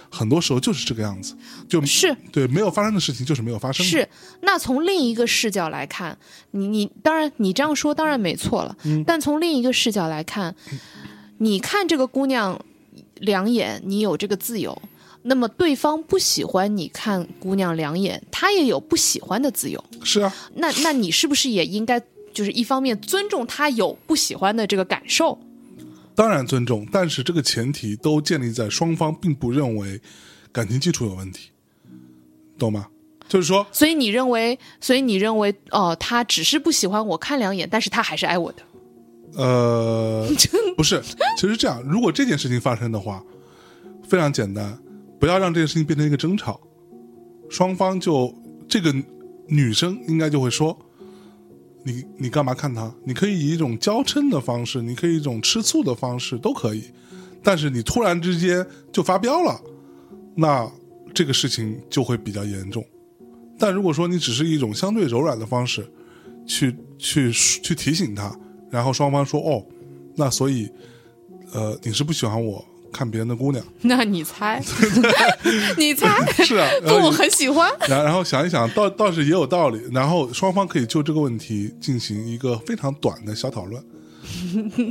[0.09, 1.37] 很多时候就是这个样子，
[1.69, 3.91] 就是对没有发生的事情就是没有发生的。
[3.91, 4.09] 是，
[4.41, 6.17] 那从另一个视角来看，
[6.51, 10.55] 你你当然你这样说当然没错了，嗯但从另一个视角来看，
[11.37, 12.59] 你看这个姑娘
[13.15, 14.81] 两眼，你有这个自由。
[15.23, 19.83] 那么对方不喜欢你看姑娘两眼，他也有不喜欢的自由。
[20.03, 21.99] 是啊，那那你是不是也应该
[22.31, 25.39] 就是一方面尊重他有不喜欢的这个感受？
[26.13, 29.99] 当然尊重，但是这个前提都建立在双方并不认为
[30.51, 31.49] 感情基础有问题，
[32.57, 32.87] 懂吗？
[33.27, 38.61] 就是说，所以你认为，所以你认为，哦、他只是不喜欢我看两眼，但是他还是爱我的。
[39.35, 40.27] 呃，
[40.77, 41.01] 不是，
[41.37, 43.23] 其实这样，如果这件事情发生的话，
[44.03, 44.77] 非常简单，
[45.19, 46.59] 不要让这件事情变成一个争吵，
[47.49, 48.33] 双方就
[48.67, 48.93] 这个
[49.47, 50.77] 女生应该就会说，
[51.83, 52.93] 你你干嘛看他？
[53.03, 56.83] 你可以以一种娇嗔的方式，你可以以一种吃醋的方式都可以，
[57.43, 59.61] 但是你突然之间就发飙了，
[60.35, 60.69] 那
[61.13, 62.83] 这个事情就会比较严重。
[63.57, 65.85] 但如果说你只是一种相对柔软的方式，
[66.45, 68.37] 去去去提醒他，
[68.75, 69.63] 然后双方说哦，
[70.15, 70.69] 那所以
[71.53, 74.61] 呃你是不喜欢我看别人的姑娘， 那你猜？
[75.77, 76.07] 你猜？
[76.43, 77.71] 是啊，不，我很喜欢。
[77.88, 79.81] 然 然后想一想，倒倒是也有道理。
[79.91, 83.83] 然后双方可以就这个问题进行一个非常短的小讨论，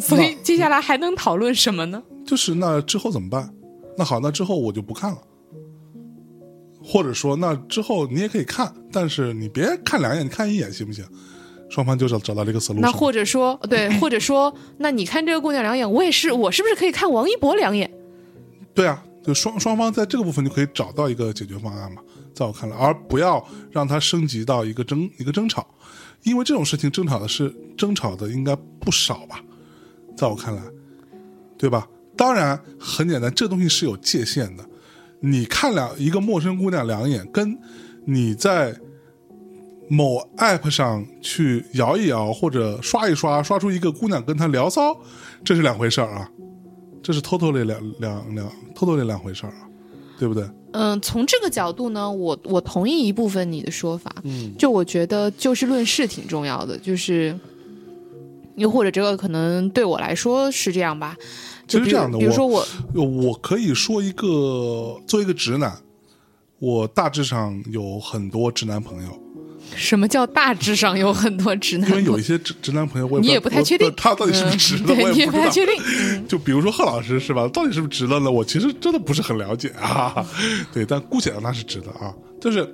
[0.01, 2.03] 所以接下来还能讨论什么呢？
[2.27, 3.53] 就是那之后怎么办？
[3.99, 5.19] 那好，那之后我就不看了。
[6.87, 11.03] 或者说，那之后你也可以看，但是你别看两眼，你看一眼行不行？
[11.75, 12.79] 双方就找找到了一个 solution。
[12.79, 17.91] 那或者说，对， 或者说，那你看这个姑娘两眼，我也是，我是不是可以看王一博两眼？
[18.73, 22.01] 对啊，就双双方在这个部分就可以找到一个解决方案嘛，
[22.33, 25.67] 在我看来，而不要让它升级到一个争一个争吵，
[26.23, 29.43] 因为这种事情争吵的是争吵的应该不少吧，
[30.17, 30.63] 在我看来，
[31.59, 31.89] 对吧？
[32.17, 34.65] 当然很简单，这东西是有界限的。
[35.19, 37.59] 你看两一个陌生姑娘两眼，跟
[38.05, 38.77] 你在
[39.89, 44.97] 某 app 上去摇一摇或者刷一刷，刷出一个姑娘跟他聊骚，
[45.45, 46.31] 这是两回事儿啊，
[47.03, 49.69] 这是 totally 两两两 totally 两回事儿啊，
[50.19, 50.49] 对不对？
[50.73, 54.13] 嗯，从这个角度呢，我我同意一部分你的说法。
[54.25, 57.39] 嗯，就我觉得就事论事挺重要的，就是
[58.57, 61.17] 又或者这个可能对我来说是这样吧。
[61.69, 65.79] 其实这样的，比如说我，我可以说一个，作为一个直男，
[66.59, 69.24] 我大致上有很多直男朋友。
[69.77, 71.91] 什么叫大致上有很多直男？
[71.91, 76.29] 因为有一些直直男朋友，我你也不太确定他到底是不是直的，我也不太确定。
[76.29, 77.49] 就比如说贺老师是吧？
[77.49, 78.31] 到底是不是直的呢？
[78.31, 80.25] 我其实真的不是很了解啊。
[80.73, 82.15] 对，但姑且让他是直的啊。
[82.41, 82.69] 就是，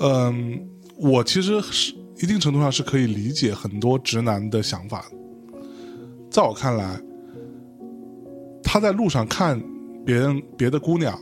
[0.00, 0.60] 嗯，
[0.96, 5.04] 我其实是一定程度上是可以理解很多直男的想法。
[6.30, 7.00] 在我看来。
[8.68, 9.62] 他在路上看
[10.04, 11.16] 别人别的姑娘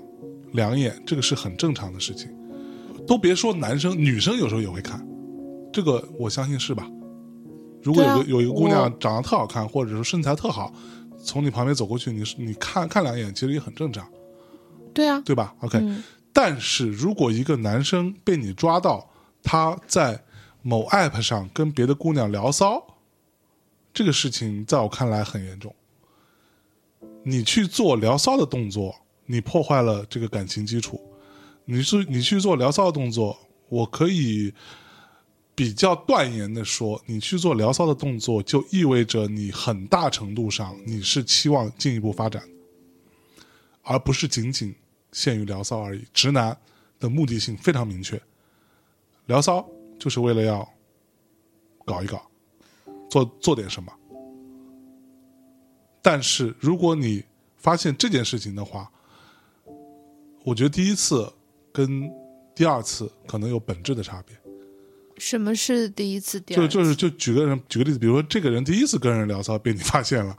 [0.53, 2.27] 两眼，这个是很正常的事情。
[3.07, 5.07] 都别说男生，女生有时候也会看，
[5.73, 6.91] 这个我相信是吧？
[7.83, 10.73] 如果有个有一个姑娘长得特好看，或者说身材特好，
[11.23, 14.09] 从你旁边走过去，你你看看两眼，其实也很正常。
[14.95, 15.79] 对啊，对吧？OK。
[16.33, 19.09] 但是如果一个男生被你抓到
[19.43, 20.25] 他在
[20.63, 22.83] 某 app 上跟别的姑娘聊骚，
[23.93, 25.75] 这个事情在我看来很严重。
[27.23, 28.95] 你去做聊骚的动作，
[29.27, 31.01] 你破坏了这个感情基础。
[31.65, 34.53] 你是你去做聊骚的动作，我可以
[35.55, 42.43] 比较断言的说，你去做聊骚的动作，就意味着你很大程度上你是期望进一步发展，
[43.83, 44.75] 而不是仅仅
[45.13, 46.05] 限于聊骚而已。
[46.13, 46.57] 直男
[46.99, 48.21] 的目的性非常明确，
[49.27, 49.67] 聊骚
[49.99, 50.69] 就是为了要
[51.85, 52.31] 搞一搞，
[53.09, 53.93] 做做点什么。
[56.03, 57.25] 但是，如果你
[57.57, 58.91] 发现这件事情的话，
[60.45, 61.33] 我觉得第一次
[61.75, 62.09] 跟
[62.55, 64.37] 第二次可能有本质的差别。
[65.19, 66.39] 什么是第一次？
[66.41, 70.39] 第二就就是就举个人举个例子，比如说这个人第一次跟人聊骚被你发现了，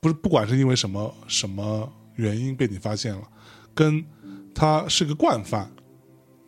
[0.00, 3.22] 不是不管是因为什么什么原因被你发现了，
[3.72, 4.04] 跟
[4.52, 5.70] 他是个惯犯，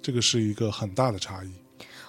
[0.03, 1.51] 这个是一个很大的差异。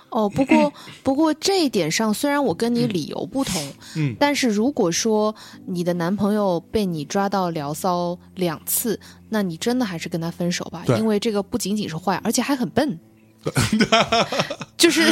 [0.10, 3.62] 哦，不过 不过这一点上，虽然我跟你理由不同，
[3.96, 13.00] 嗯，但是如果说你的男朋友被你抓到聊骚两次，那你真的还是跟他分手吧，因为这个不仅仅是坏，而且还很笨，
[14.78, 15.04] 就是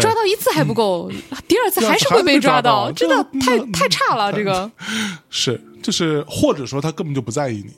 [0.00, 1.10] 抓到一次还不够，
[1.48, 4.70] 第二次还是会被抓到，真的太太差了，这个
[5.30, 7.72] 是就是或者说他根本就不在意你，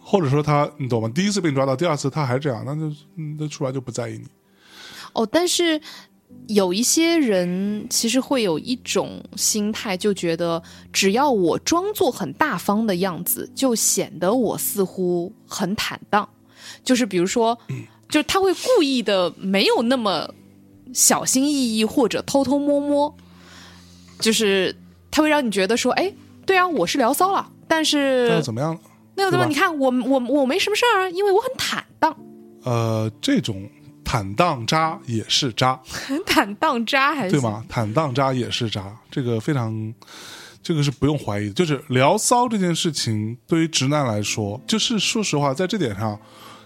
[0.00, 1.10] 或者说他你懂吗？
[1.14, 2.94] 第一次被抓到，第二次他还这样，那就
[3.38, 4.26] 那出来就不在意你。
[5.16, 5.80] 哦，但是
[6.48, 16.28] 有一些人其实会有一种心态，就觉得只要我装作很大方的样子，就显得我似乎很坦荡。
[16.84, 17.58] 就是比如说，
[18.08, 20.28] 就他会故意的没有那么
[20.92, 23.12] 小心翼翼或者偷偷摸摸，
[24.20, 24.76] 就是
[25.10, 26.12] 他会让你觉得说，哎，
[26.44, 28.78] 对啊，我是聊骚了，但是那又怎么样？
[29.14, 29.46] 那又怎么？
[29.46, 32.14] 你看我我我没什么事儿啊，因为我很坦荡。
[32.64, 33.68] 呃，这种。
[34.08, 35.80] 坦荡渣也是渣，
[36.24, 37.64] 坦荡渣还是对吗？
[37.68, 39.92] 坦荡渣也是渣，这个非常，
[40.62, 41.52] 这个是不用怀疑的。
[41.52, 46.16] 就是聊骚这件事情，对于直男来说，就是说实话，在这点上，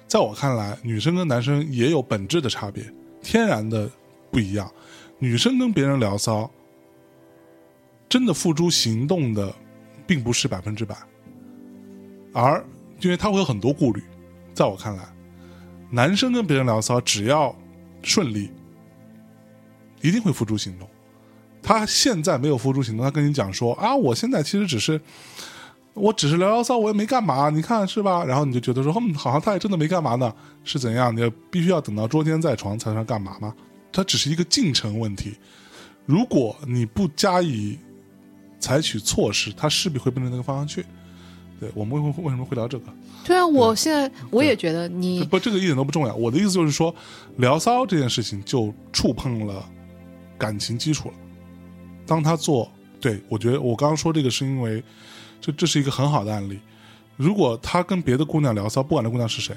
[0.07, 2.85] 在我看来，女生跟男生也有本质的差别，
[3.23, 3.91] 天然的
[4.31, 4.71] 不一样。
[5.19, 6.51] 女生跟别人聊骚，
[8.07, 9.51] 真的付诸行动的，
[10.07, 10.95] 并不是百分之百，
[12.35, 12.63] 而
[13.01, 14.03] 因为他会有很多顾虑，
[14.53, 15.05] 在我看来。
[15.91, 17.55] 男生跟别人聊骚，只要
[18.03, 18.51] 顺利，
[20.01, 20.89] 一定会付诸行动。
[21.63, 25.01] 他现在没有付诸行动，他跟你讲说啊，我现在其实只是，
[25.93, 28.25] 我只是聊聊骚，我也没干嘛，你看是吧？
[28.25, 30.33] 然后你就觉得说，嗯，好像他也真的没干嘛呢，
[30.65, 31.15] 是怎样？
[31.15, 33.55] 你必须要等到捉奸在床才算干嘛吗？
[33.93, 35.37] 它只是一个进程问题。
[36.07, 37.79] 如果你不加以
[38.59, 40.85] 采取措施，他势必会奔着那个方向去。
[41.61, 42.87] 对，我们为为什么会聊这个？
[43.23, 46.15] 对啊，我现在我也觉得你不，这个一点都不重要。
[46.15, 46.95] 我的意思就是说，
[47.37, 49.63] 聊骚这件事情就触碰了
[50.39, 51.15] 感情基础了。
[52.07, 54.83] 当他做，对我觉得我刚刚说这个是因为，
[55.39, 56.59] 这这是一个很好的案例。
[57.19, 59.55] 如果他跟别的姑娘聊骚，不管那姑娘是谁，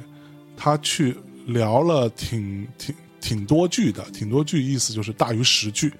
[0.57, 5.93] 他去聊了挺挺挺多句的，挺多句意思就是大于十句，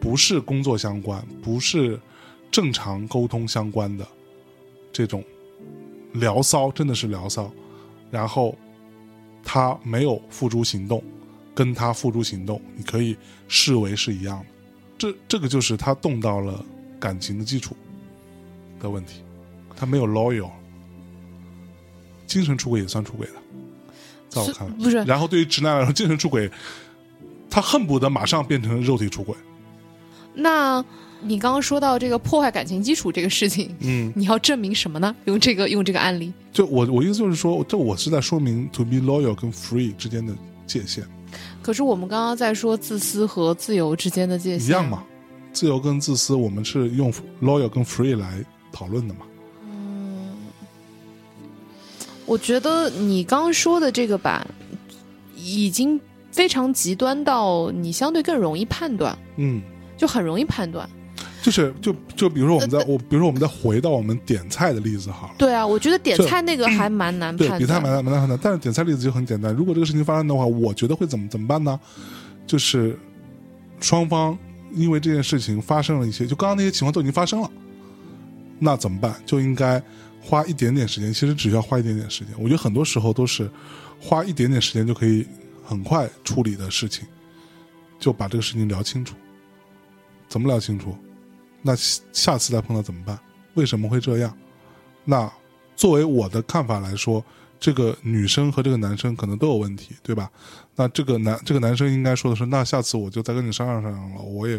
[0.00, 2.00] 不是工作相关，不是。
[2.52, 4.06] 正常沟通相关的
[4.92, 5.24] 这种
[6.12, 7.50] 聊骚，真的是聊骚，
[8.10, 8.56] 然后
[9.42, 11.02] 他没有付诸行动，
[11.54, 13.16] 跟他付诸行动，你可以
[13.48, 14.46] 视为是一样的。
[14.98, 16.64] 这这个就是他动到了
[17.00, 17.74] 感情的基础
[18.78, 19.24] 的问题，
[19.74, 20.50] 他没有 loyal，
[22.26, 23.32] 精神出轨也算出轨的，
[24.28, 26.50] 在我看来不是然后对于直男来说，精神出轨，
[27.48, 29.34] 他恨不得马上变成肉体出轨。
[30.34, 30.84] 那
[31.20, 35.14] 你刚刚说到这个破坏感情基础这个事情，嗯，你要证明什么呢？
[35.26, 40.34] 用这个用这个案例，就我我意思就是说，这我是在说明 to be loyal 跟 free 之间的
[40.66, 41.04] 界限。
[41.62, 44.68] 可是我们刚刚在说自私和自由之间的界限。
[44.68, 45.04] 一样嘛？
[45.52, 49.20] 自由跟自私，我们是用 loyal 跟 free 来讨论的嘛？
[49.64, 50.34] 嗯。
[52.26, 54.46] 我觉得你刚刚说的这个吧，
[55.36, 59.62] 已经非常极端到你相对更容易判断，嗯，
[60.02, 60.88] 就很容易判断。
[61.40, 65.34] 就是就就比如说我们在呃我比如说我们再回到我们点菜的例子好了。
[65.38, 69.54] 对啊，我觉得点菜那个还蛮难对，判比菜蛮蛮难判断，但是点菜例子就很简单。
[69.54, 71.78] 如果这个事情发生的话，我觉得会怎么怎么办呢？
[72.46, 72.98] 就是
[73.80, 74.36] 双方
[74.72, 77.50] 因为这件事情发生了一些，就刚刚那些情况都已经发生了，
[78.58, 79.14] 那怎么办？
[79.24, 79.80] 就应该
[80.20, 82.34] 花一点点时间，其实只需要花一点点时间。
[82.38, 83.48] 我觉得很多时候都是
[84.00, 85.26] 花一点点时间就可以
[85.64, 87.06] 很快处理的事情，
[87.98, 89.14] 就把这个事情聊清楚。
[90.32, 90.96] 怎么聊清楚？
[91.60, 93.20] 那下次再碰到怎么办？
[93.52, 94.34] 为什么会这样？
[95.04, 95.30] 那
[95.76, 97.22] 作为我的看法来说，
[97.60, 100.30] 这个女生和这个男生可能都有问题，对吧？
[100.74, 104.58] 那这个男这个男生应该说的是，那下次我就再跟你商量商量了，我也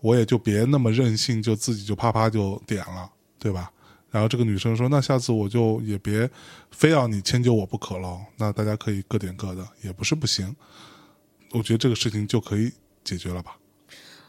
[0.00, 3.70] 我也就别那么任性，就自己就啪啪就点了，对吧？
[4.10, 6.28] 然后这个女生说，那下次我就也别
[6.72, 8.20] 非要你迁就我不可喽。
[8.36, 10.52] 那大家可以各点各的，也不是不行。
[11.52, 12.72] 我觉得这个事情就可以
[13.04, 13.56] 解决了吧？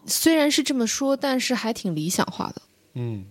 [0.08, 2.62] 虽然是这么说，但是还挺理想化的。
[2.95, 3.26] 嗯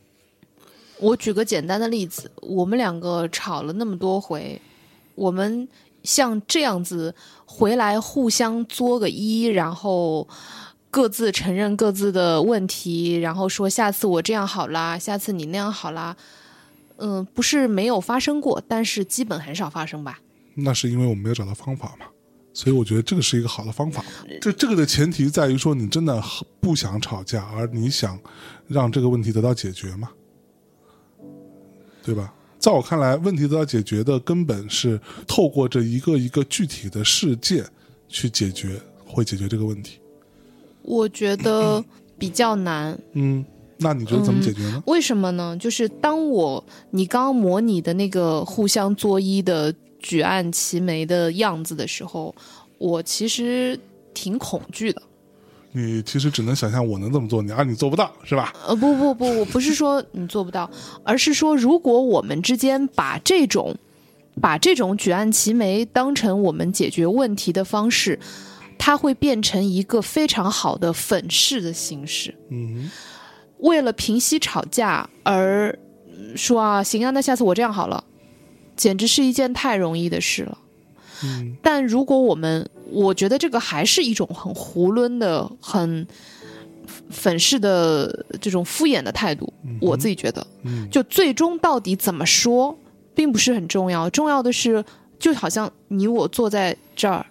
[0.99, 4.61] 我举个简单的例子，我们两个吵了那么多回，
[5.15, 5.69] 我们
[6.03, 7.15] 像这样子
[7.45, 10.27] 回来互相作个揖，然后
[10.91, 16.17] 各自承认各自的问题，然后说下次我这样好啦，下次你那样好啦。
[16.97, 20.19] 嗯，不是没有发生过，但是基本很少发生吧。
[20.55, 22.07] 那是因为我们没有找到方法嘛，
[22.57, 24.03] 所以我觉得这个是一个好的方法。
[24.41, 26.23] 这这个的前提在于说，你真的
[26.59, 28.19] 不想吵架，而你想
[28.67, 30.09] 让这个问题得到解决嘛，
[32.03, 32.33] 对吧？
[32.59, 37.63] 在我看来，问题得到解决的根本是透过这一个一个具体的事件
[38.09, 40.01] 去解决，会解决这个问题。
[40.81, 41.85] 我觉得
[42.19, 43.45] 比较难，嗯，
[43.77, 44.83] 那你觉得怎么解决呢？
[44.87, 45.55] 为什么呢？
[45.59, 49.75] 就是当我你刚刚模拟的那个互相作揖的
[50.07, 52.33] 举案齐眉的样子的时候，
[52.79, 53.79] 我其实
[54.15, 55.03] 挺恐惧的。
[55.73, 58.55] 你其实只能想象我能这么做，你啊你做不到是吧？
[58.67, 60.71] 呃，不不不，我不是说你做不到，
[61.05, 63.77] 而是说如果我们之间把这种
[64.41, 68.19] 把这种举案齐眉当成我们解决问题的方式，
[68.79, 72.35] 它会变成一个非常好的粉饰的形式。
[72.51, 72.91] 嗯
[73.59, 78.03] 为了平息吵架而嗯说啊，行啊，那下次我这样好了，
[78.77, 80.59] 简直是一件太容易的事了。
[81.25, 86.07] 嗯但如果我们，我觉得这个还是一种很囫囵的、很
[87.09, 89.51] 粉饰的这种敷衍的态度。
[89.81, 92.79] 我自己觉得，嗯就最终到底怎么说，
[93.15, 94.85] 并不是很重要，重要的是，
[95.19, 97.25] 就好像你我坐在这儿，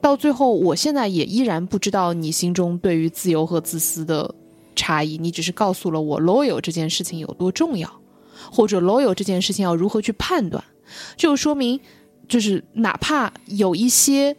[0.00, 4.32] 到最后，我现在也依然不知道你心中对于自由和自私的
[4.76, 7.90] 差异，你只是告诉了我 loyal 这件事情有多重要，
[8.52, 10.62] 或者 loyal 这件事情要如何去判断，
[11.16, 11.80] 就说明，
[12.28, 14.36] 就是哪怕有一些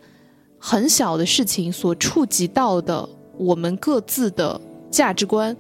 [0.58, 5.56] 很小的事情所触及到的我们各自的价值观，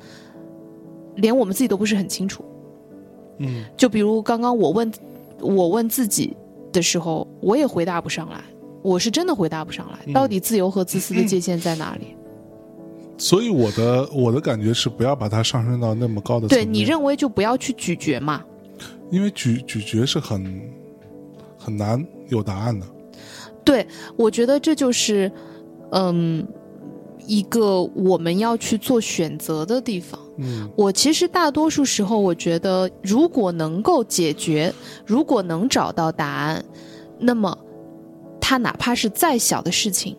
[1.15, 2.43] 连我们自己都不是很清楚。
[3.39, 4.91] 嗯就比如刚刚我问
[5.39, 6.35] 我问自己
[6.71, 8.39] 的时候，我也回答不上来，
[8.81, 12.15] 我是真的回答不上来，嗯到底自由和自私的界限在哪里？
[13.17, 16.47] 所以我的我的感觉是不要把它上升到那么高的。
[16.47, 18.43] 对你认为就不要去咀嚼嘛？
[19.11, 20.61] 因为咀咀嚼是很
[21.63, 22.85] 很难有答案的。
[23.63, 23.87] 对，
[24.17, 25.31] 我觉得这就是，
[25.91, 26.45] 嗯，
[27.25, 30.19] 一个我们要去做选择的地方。
[30.37, 34.73] 嗯我其实大多数时候，我觉得如果能够解决，
[35.05, 36.65] 如果能找到答案，
[37.19, 37.55] 那么
[38.41, 40.17] 它哪怕是再小的事情，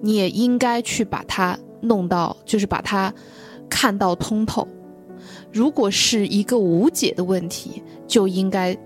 [0.00, 3.12] 你也应该去把它弄到，就是把它
[3.68, 4.66] 看到通透。
[5.52, 8.76] 如果是一个无解的问题，就应该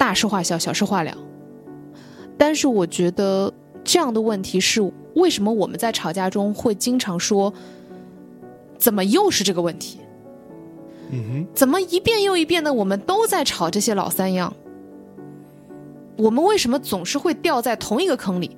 [0.00, 1.14] 大事化小，小事化了。
[2.38, 3.52] 但是我觉得
[3.84, 4.80] 这样的问题是
[5.14, 7.52] 为什么我们在吵架中会经常说，
[8.78, 9.98] 怎么又是这个问题？
[11.10, 14.56] 嗯哼，怎么一遍又一遍的我们都在吵这些老三样？
[16.16, 18.56] 我们为什么总是会掉在同一个坑里？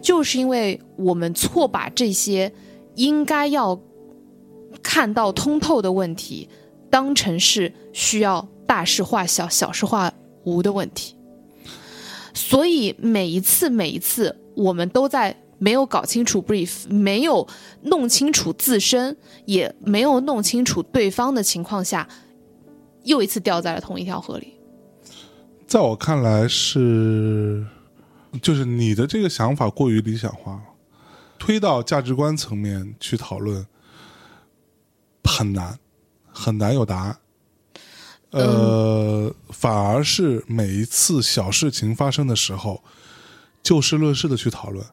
[0.00, 2.52] 就是因为我们错把这些
[2.94, 3.80] 应该要
[4.84, 6.48] 看到通透的问题，
[6.88, 10.12] 当成是需要大事化小、小事化
[10.46, 11.14] 无的问题。
[12.32, 17.46] 所以每一次、每一次，我们都在没有搞清楚 brief、没有
[17.82, 19.16] 弄清楚自身，
[19.46, 22.06] 也没有弄清楚对方的情况下，
[23.04, 24.52] 又一次掉在了同一条河里。
[25.66, 27.66] 在我看来是，
[28.42, 30.62] 就是你的这个想法过于理想化，
[31.38, 33.66] 推到价值观层面去讨论
[35.24, 35.78] 很难，
[36.30, 37.16] 很难有答案。
[38.30, 42.82] 呃，反而是每一次小事情发生的时候，
[43.62, 44.84] 就事论事的去讨论，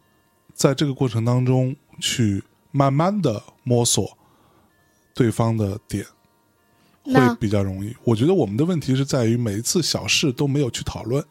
[0.53, 4.17] 在这个过程当中去慢慢的摸索
[5.13, 6.05] 对方的点，
[7.05, 7.93] 会比较容易。
[8.03, 11.23] 我觉得我们的问题是在于每一次小事都没有去讨论。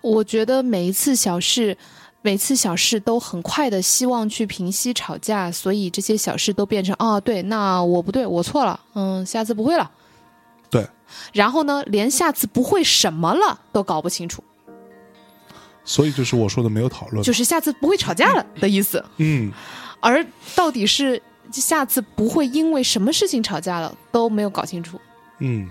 [0.00, 1.76] 我觉得每一次小事，
[2.22, 9.90] 每次小事都很快的希望去平息吵架，所以这些小事都变成哦，对，那我不对，我错了，嗯，下次不会了。
[11.32, 14.42] 对，然后呢，连下次不会什么了都搞不清楚，
[15.84, 17.22] 所以就是我说的没有讨论。
[17.22, 19.04] 就是下次不会吵架了的意思。
[19.16, 19.50] 嗯，
[20.00, 21.20] 而到底是
[21.52, 25.00] 下次不会因为什么事情吵架了都没有搞清楚。
[25.40, 25.68] 嗯，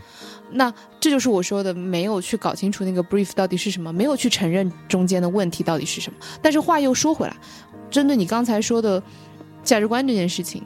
[0.51, 6.17] 那这就是我说的，没有去搞清楚那个 brief 到底是什么，没有去承认中间的问题到底是什么。
[6.41, 7.35] 但是话又说回来，
[7.91, 9.01] 针对你刚才说的
[9.63, 10.63] 价值观这件事情，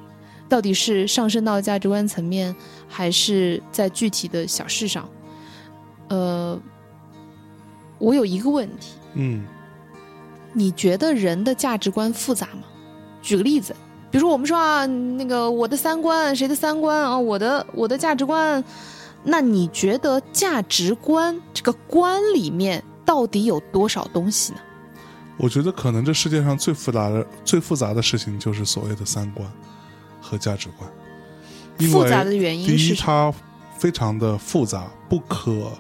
[0.51, 2.53] 到底是上升到价值观层面，
[2.85, 5.07] 还是在具体的小事上？
[6.09, 6.61] 呃，
[7.97, 9.45] 我有一个问题，嗯，
[10.51, 12.63] 你觉得人的价值观复杂吗？
[13.21, 13.73] 举个例子，
[14.11, 17.17] 比如说我们说啊，那个我的三观，谁的三观啊？
[17.17, 18.61] 我的我的价值观，
[19.23, 24.59] 那你觉得价值观这个观里面到底有多少东西呢？
[25.37, 29.49] 我觉得可能这世界上最复杂的、最复杂的事情就是所谓的三观
[30.31, 30.89] 和价值观。
[31.77, 32.95] 因为复杂的原因第一，是？
[32.95, 33.33] 它
[33.77, 35.71] 非常的复杂，不可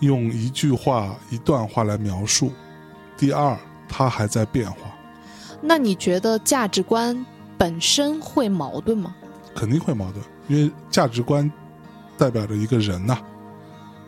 [0.00, 2.46] 用一句话、一段话来描述；
[3.18, 3.58] 第二，
[3.88, 4.78] 它还在变化，
[5.60, 7.26] 那你觉得价值观
[7.58, 9.14] 本身会矛盾吗？
[9.54, 11.50] 肯定会矛盾，因为价值观
[12.16, 13.18] 代表着一个人呐、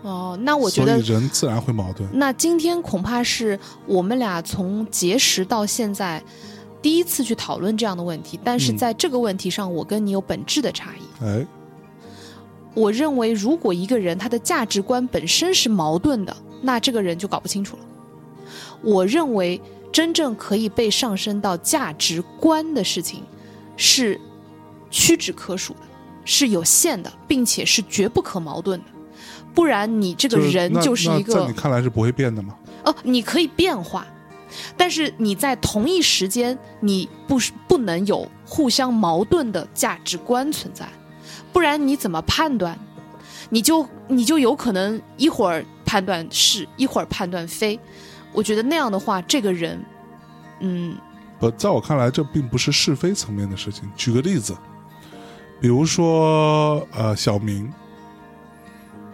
[0.03, 2.09] 哦，那我觉得人自然会矛盾。
[2.13, 6.23] 那今天恐怕是我们俩从结识到现在
[6.81, 11.25] 第一次去讨论这样的问题，但是嗯在这个问题上，我跟你有本质的差异。
[11.25, 11.47] 哎，
[12.75, 17.83] 我认为，如果一个人他的价值观本身是矛盾的，那这个人就搞不清楚了。
[18.83, 19.61] 我认为，
[19.91, 23.23] 真正可以被上升到价值观的事情，
[23.77, 24.21] 是
[24.91, 25.81] 屈指可数的，
[26.25, 28.87] 是有限的，并且是绝不可矛盾的。
[29.53, 32.55] 不然，你这个人就是一个在你看来是不会变的吗？
[32.85, 34.07] 哦，你可以变化，
[34.77, 40.89] 但是你在同一时间，你不是不能有互相矛盾的价值观存在，
[41.53, 42.79] 不然你怎么判断？
[43.51, 47.79] 你就你就有可能一会儿判断是，一会儿判断非。
[48.33, 49.83] 我觉得那样的话，这个人，
[50.61, 50.95] 嗯，
[51.39, 53.91] 不，在我看来，这并不是是非层面的事情。
[53.97, 54.55] 举个例子，
[55.61, 57.73] 比如说，呃，小明，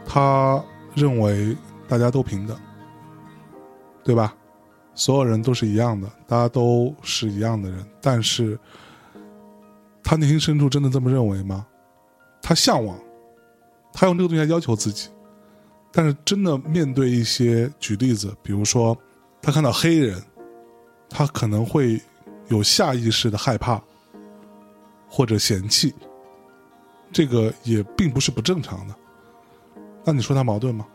[0.05, 0.61] 他
[0.95, 1.57] 认为
[1.87, 2.59] 大家都平等，
[4.03, 4.35] 对吧？
[4.95, 8.59] 所有人都是一样的，大家都是一样的人，但是
[10.03, 11.67] 他内心深处真的这么认为吗？
[12.41, 12.99] 他向往，
[13.93, 15.09] 他用这个东西来要求自己，
[15.91, 18.97] 但是真的面对一些，举例子，比如说
[19.43, 20.23] 他看到黑人，
[21.09, 22.01] 他可能会
[22.49, 23.83] 有下意识的害怕
[25.09, 25.95] 或者嫌弃，
[27.13, 28.95] 这个也并不是不正常的。
[30.05, 30.87] 那你说他矛盾吗？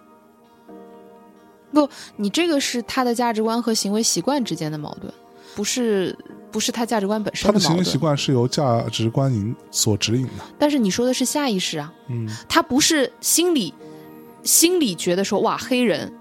[2.15, 5.13] 你这个是他的价值观和行为习惯之间的矛盾，
[5.55, 6.17] 不是
[6.51, 7.75] 不是他价值观本身他的矛盾。
[7.75, 10.43] 行为习惯是由价值观引所指引的。
[10.57, 13.73] 但是你说的是下意识啊，嗯，他不是心里
[14.43, 16.11] 心里觉得说哇黑人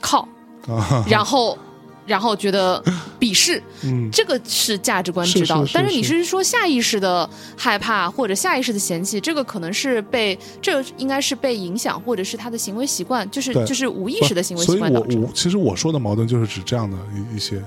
[0.00, 0.28] 靠，
[0.68, 1.58] 啊，然后
[2.06, 2.82] 然后觉得
[3.18, 5.60] 鄙视，嗯，这个是价值观指导。
[5.60, 15.18] 是是是但是你是是说下意识的害怕或者下意识的嫌弃，这个可能是被这个应该是被影响，或者是他的行为习惯，就是就是无意识的行为习惯导致。
[15.34, 17.62] 其实我说的矛盾就是指这样的一一些，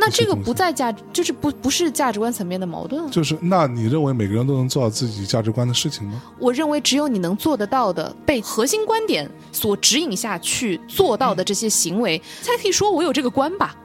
[0.00, 3.08] 那这个不在价，就是不不是价值观层面的矛盾啊。
[3.10, 6.22] 就是那你认为每个人都能做到自己价值观的事情吗？
[6.38, 13.76] 我认为只有你能做得到的，被核心观点所指引下去做到的这些行为，才可以说我有这个观吧。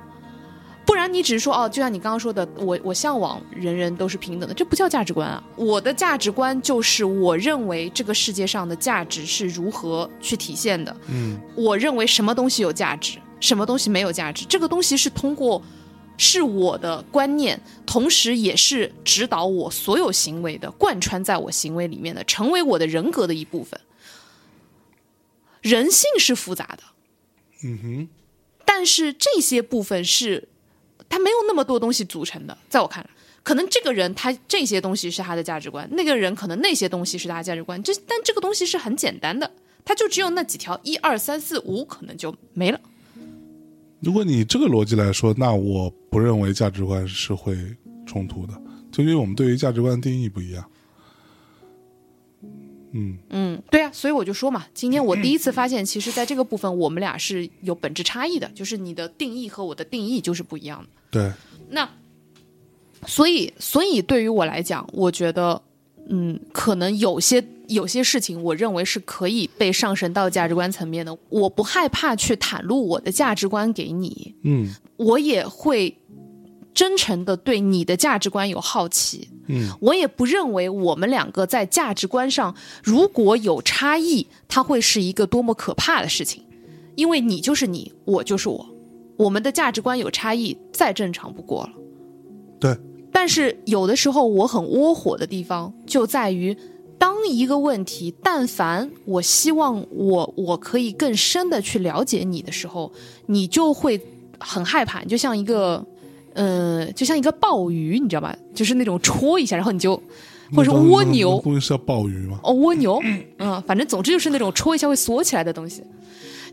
[0.86, 5.44] 不然你只是说哦，就像你刚刚说的，我我向往人人都是平等的，这不叫价值观啊。
[5.56, 10.96] 我的价值观就是我认为这个世界上的价值是如何去体现的。
[11.08, 15.60] 嗯我认为什么东西有价值，什么东西没有价值，这个东西是通过
[16.18, 23.80] 是我的观念，同时也是指导我所有行为的，贯穿在我行为里面的，成为我的人格的一部分。
[25.62, 26.84] 人性是复杂的，
[27.64, 28.08] 嗯哼，
[28.64, 30.48] 但是这些部分是
[31.10, 33.10] 它没有那么多东西组成的，在我看来。
[33.42, 39.52] 可能这个人他这些东西是他的价值观，那个人可能那些东西是他的价值观，这但这个东西是很简单的，
[39.84, 42.80] 他就只有那几条，一二三四五，可能就没了。
[44.00, 47.58] 如果你这个逻辑来说，那我不认为价值观是会
[48.06, 48.54] 冲突的，
[48.90, 50.66] 就因为我们对于价值观的定义不一样。
[52.94, 60.90] 嗯嗯，对啊，所以我就说嘛，今天我第一次发现，其实在这个部分我们俩是有本质差异的，就是你的定义和我的定义就是不一样的。
[61.12, 61.34] 对，
[61.68, 61.86] 那
[63.06, 65.62] 所以，所以对于我来讲，我觉得，
[66.10, 71.18] 嗯，可能有些有些事情，我认为是可以被上升到价值观层面的。
[71.30, 75.98] 我不害怕去袒露我的价值观给你，嗯我也会
[76.74, 79.28] 真诚的对你的价值观有好奇。
[79.48, 86.44] 嗯我也不认为我们两个在价值观上如果有差异，它会是一个多么可怕的事情，
[86.96, 88.68] 因为你就是你，我就是我，
[89.18, 91.74] 我们的价值观有差异，再正常不过了。
[92.60, 92.76] 对，
[93.16, 96.56] 但是有的时候我很窝火的地方就在于，
[96.98, 102.92] 当一个问题，但凡我希望我我可以更深的去了解你的时候，
[103.28, 104.00] 你就会
[104.38, 105.86] 很害怕，你就像一个。
[106.38, 108.36] 呃，就像一个鲍鱼，你知道吧？
[108.54, 109.96] 就是那种戳一下，然后你就，
[110.54, 112.38] 或者是蜗牛那，东西是叫鲍鱼吗？
[112.44, 113.02] 哦，蜗牛，
[113.38, 115.82] 嗯，反正总之就是那种戳一下会缩起来的东西，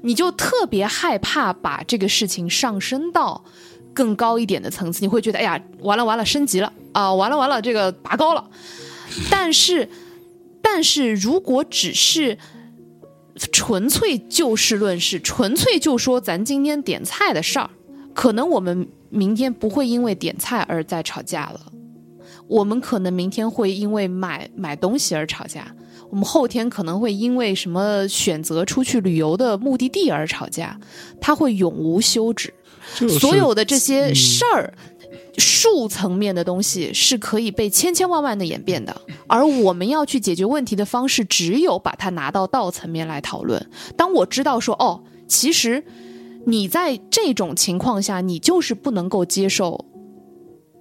[0.03, 3.43] 你就特别害怕把这个事情上升到
[3.95, 8.49] 更高一点的层次，你会觉得，哎呀，完了完了，升级了啊，完了完了，这个拔高了。
[9.31, 9.89] 但是，
[10.63, 12.39] 但是如果只是
[13.51, 17.69] 纯粹就事论事，纯粹就说咱今天点菜的事儿，
[18.15, 21.61] 可能我们明天不会因为点菜而再吵架了。
[22.49, 25.75] 我们可能明天会因为买买东西而吵架，
[26.11, 30.79] 我们后天可能会因为什么选择出去旅游的目的地而吵架，
[31.21, 32.53] 它会永无休止。
[32.99, 34.75] 就所有的这些事儿，
[35.39, 38.95] 数层面的东西是可以被千千万万的演变的，
[39.27, 43.71] 而我们要去解决问题的方式，只有把它拿到道层面来讨论。
[43.97, 45.83] 当我知道说，哦，其实
[46.45, 49.87] 你在这种情况下，你就是不能够接受，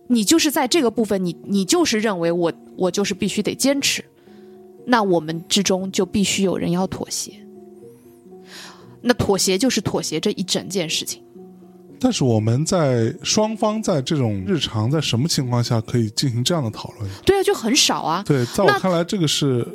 [0.07, 4.03] 你就是在这个部分，你你就是认为我我就是必须得坚持，
[4.85, 7.31] 那我们之中就必须有人要妥协。
[9.01, 11.23] 那妥协就是妥协这一整件事情。
[12.03, 17.07] 但是我们在双方在这种日常在什么情况下可以进行这样的讨论？
[17.23, 18.23] 对啊，就很少啊。
[18.25, 19.67] 对，在我看来，这个是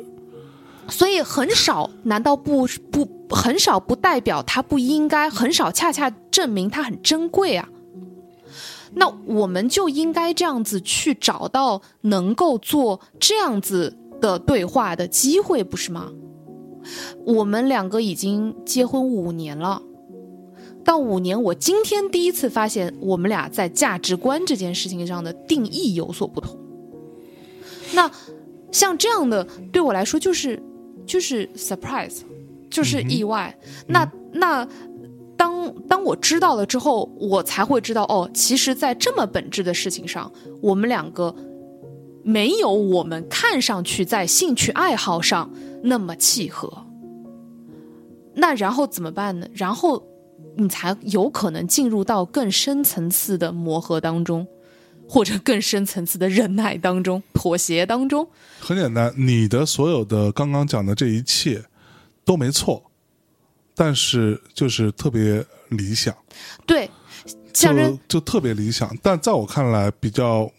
[0.89, 5.29] 所以很少，难道不不很少不代表它不应该？
[5.29, 7.69] 很少恰恰证明它很珍贵啊。
[8.93, 16.11] 那我们就应该这样子去找到能够做这样子的对话的机会，不是吗？
[17.25, 19.81] 我们两个已经结婚五年了，
[20.87, 26.57] 到五年，我今天第一次发现我们俩在价值观这件事情上的定义有所不同。
[27.93, 28.09] 那
[28.71, 30.57] 像这样的对我来说就是
[31.05, 32.19] 就是 surprise，
[32.69, 33.53] 就是意外。
[33.85, 34.65] 那那
[35.35, 40.31] 当当我知道了之后，我才会知道哦，其实，在这么本质的事情上，
[40.61, 41.35] 我们两个
[42.23, 45.51] 没有我们看上去在兴趣爱好上
[45.83, 46.71] 那么契合。
[48.33, 49.45] 那然后怎么办呢？
[49.53, 50.01] 然后
[50.57, 54.47] 你才有可能进入到更深层次的磨合当中。
[55.09, 58.27] 或者更深层次的忍耐当中、妥协当中，
[58.59, 61.63] 很简单，你的所有的刚刚讲的这一切
[62.25, 62.91] 都没错，
[63.73, 66.13] 但是就是特别理想，
[66.65, 66.91] 对，
[67.53, 68.93] 象征就就特别理想。
[69.01, 70.51] 但在我看来，比较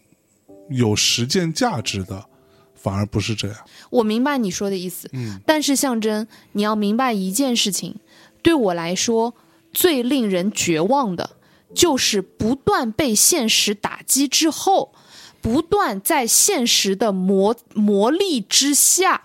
[0.71, 2.25] 有实践价值的，
[2.73, 3.57] 反而不是这样。
[3.91, 7.99] 我明白你说的意思，嗯，但是象征你要明白一件事情，
[8.41, 9.35] 对我来说
[9.71, 11.37] 最令人绝望的。
[11.75, 14.91] 就是不断被现实打击之后，
[15.39, 19.21] 不断在现实的磨磨砺之下，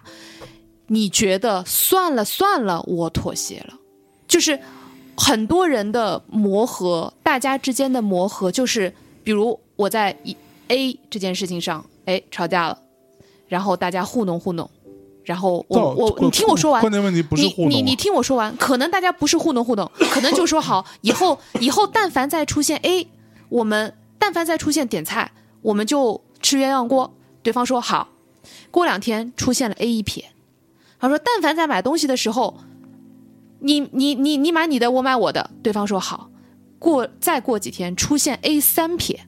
[0.89, 3.79] 你觉得算了算了，我妥协了。
[4.29, 4.61] 就是
[5.17, 8.93] 很多人的磨合，大家之间的磨合，就是
[9.23, 10.37] 比如我在一
[10.69, 12.79] A 这件事情上，哎，吵架了，
[13.49, 14.69] 然后大家糊弄糊弄。
[15.25, 23.09] 然后我我你听我说完，关键问题不是糊弄、啊你你你听我说完，可能大家不是糊弄糊弄， 可能就说好，以后以后但凡再出现 A，
[23.49, 27.13] 我们但凡再出现点菜，我们就吃鸳鸯锅。
[27.43, 28.09] 对方说好。
[28.71, 30.25] 过两天出现了 A 一撇，
[30.99, 32.59] 他说但凡在买东西的时候，
[33.61, 35.51] 你你你你买你的，我买我的。
[35.63, 36.29] 对方说好。
[36.79, 39.21] 过再过几天出现 A 三撇，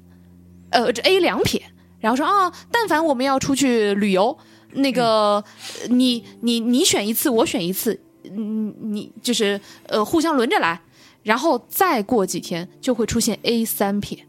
[0.69, 1.63] 呃，这 A 两撇，
[2.01, 4.37] 然后说啊，但凡我们要出去旅游，
[4.77, 5.43] 那个
[5.91, 10.81] 你你你选一次，我选一次，嗯，你就是呃互相轮着来，
[11.23, 14.27] 然后再过几天就会出现 A 三撇，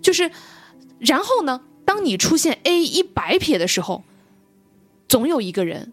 [0.00, 0.30] 就是
[0.98, 4.04] 然后呢，当你出现 A 一百撇的时候，
[5.08, 5.92] 总有一个人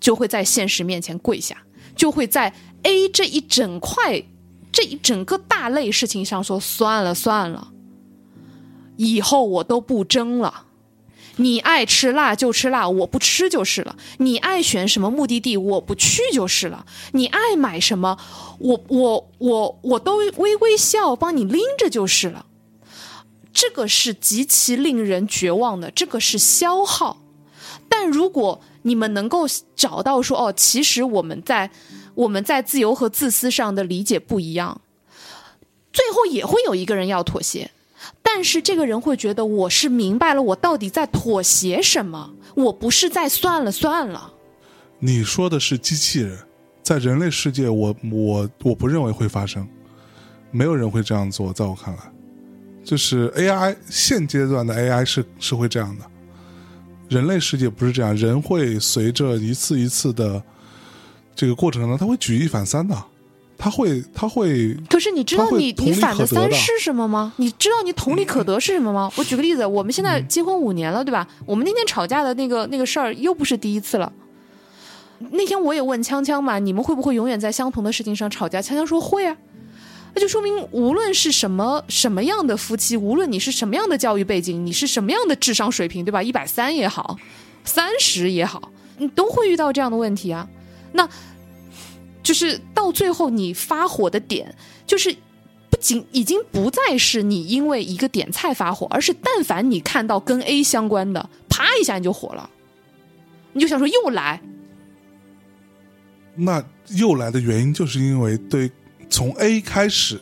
[0.00, 1.64] 就会在现实面前跪下，
[1.94, 4.24] 就会在 A 这一整块。
[4.70, 7.72] 这一整个大类事情上说算了算了，
[8.96, 10.66] 以后我都不争了。
[11.38, 13.96] 你爱吃辣就吃辣，我不吃就是了。
[14.18, 16.86] 你爱选什么目的地，我不去就是了。
[17.12, 18.16] 你爱买什么，
[18.58, 22.46] 我我我我都微微笑帮你拎着就是了。
[23.52, 27.16] 这个是极其令人绝望的，这个是消耗。
[27.88, 31.70] 但如果你们能够找到说哦，其实我们在。
[32.18, 34.80] 我们在自由和自私上的理解不一样，
[35.92, 37.70] 最后也会有一个人要妥协，
[38.22, 44.32] 但是这个人会觉得我是明白了我到底在妥协什么，我不是在算了算了。
[44.98, 46.38] 你说的是机器人，
[46.82, 49.66] 在人类世界，我我我不认为会发生，
[50.50, 52.00] 没有人会这样做，在我看来，
[52.84, 56.04] 就是 AI 现阶段的 AI 是是会这样的，
[57.08, 60.42] 人类世界不是这样，人会随着一次一次的。
[61.34, 63.00] 这个过程呢，他会举一反三的，
[63.58, 64.74] 他会，他会。
[64.88, 67.32] 可是你知道你你反的三是什么吗？
[67.36, 69.10] 你知道你同理可得是什么吗？
[69.16, 71.26] 我举个例子，我们现在结婚五年了，对吧？
[71.44, 74.12] 我们那天吵架的那个那个事儿又不是第一次了。
[75.32, 78.62] 那天我也问锵锵嘛，你们会不会永远在相同的事情上吵架？
[78.62, 79.36] 锵锵说会啊，
[80.14, 86.22] 那就说明无论是什么什么样的夫妻，无论你是什么样的教育背景，你是什么样的智商水平，对吧？
[86.22, 87.16] 一百三也好，
[87.64, 90.48] 三十也好，你都会遇到这样的问题啊。
[90.92, 91.06] 那，
[92.28, 94.54] 就是到最后你发火的点，
[94.86, 95.10] 就是
[95.70, 102.50] 不仅已经不再是你因为一个点菜发火，而是但凡你看到跟 A 相关的，啪一下你就火了，
[103.54, 104.42] 你就想说又来。
[106.34, 108.70] 那又来的原因，就是因为对
[109.08, 110.20] 从 A 开始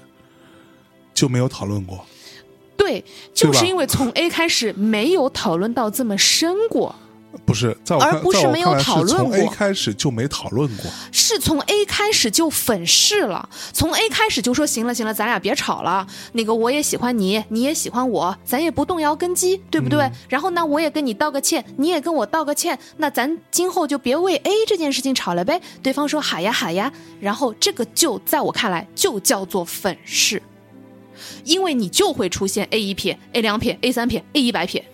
[1.12, 2.06] 就没有讨论过，
[2.76, 3.04] 对，
[3.34, 6.94] 就是因为从 A 开始没有讨论到这么深过。
[7.44, 9.26] 不是，在我而不是没有讨论过。
[9.26, 13.48] 从 A 开始就没讨论过，是从 A 开始就粉饰了。
[13.72, 16.06] 从 A 开始就说行了行了，咱俩别吵了。
[16.32, 20.10] 那个我也喜欢你，你也喜欢我，咱也不动摇根基，对不对？
[20.28, 25.60] 然后呢我也跟你道个歉，你也跟我道个歉，那咱今后就别为 A 这件事情吵了呗。
[25.82, 30.42] 对方说好呀好呀，然后这个就在我看来就叫做粉饰，
[31.44, 34.84] 因为你就会出现 A 一撇、A 两撇、A 三撇、A 一百撇。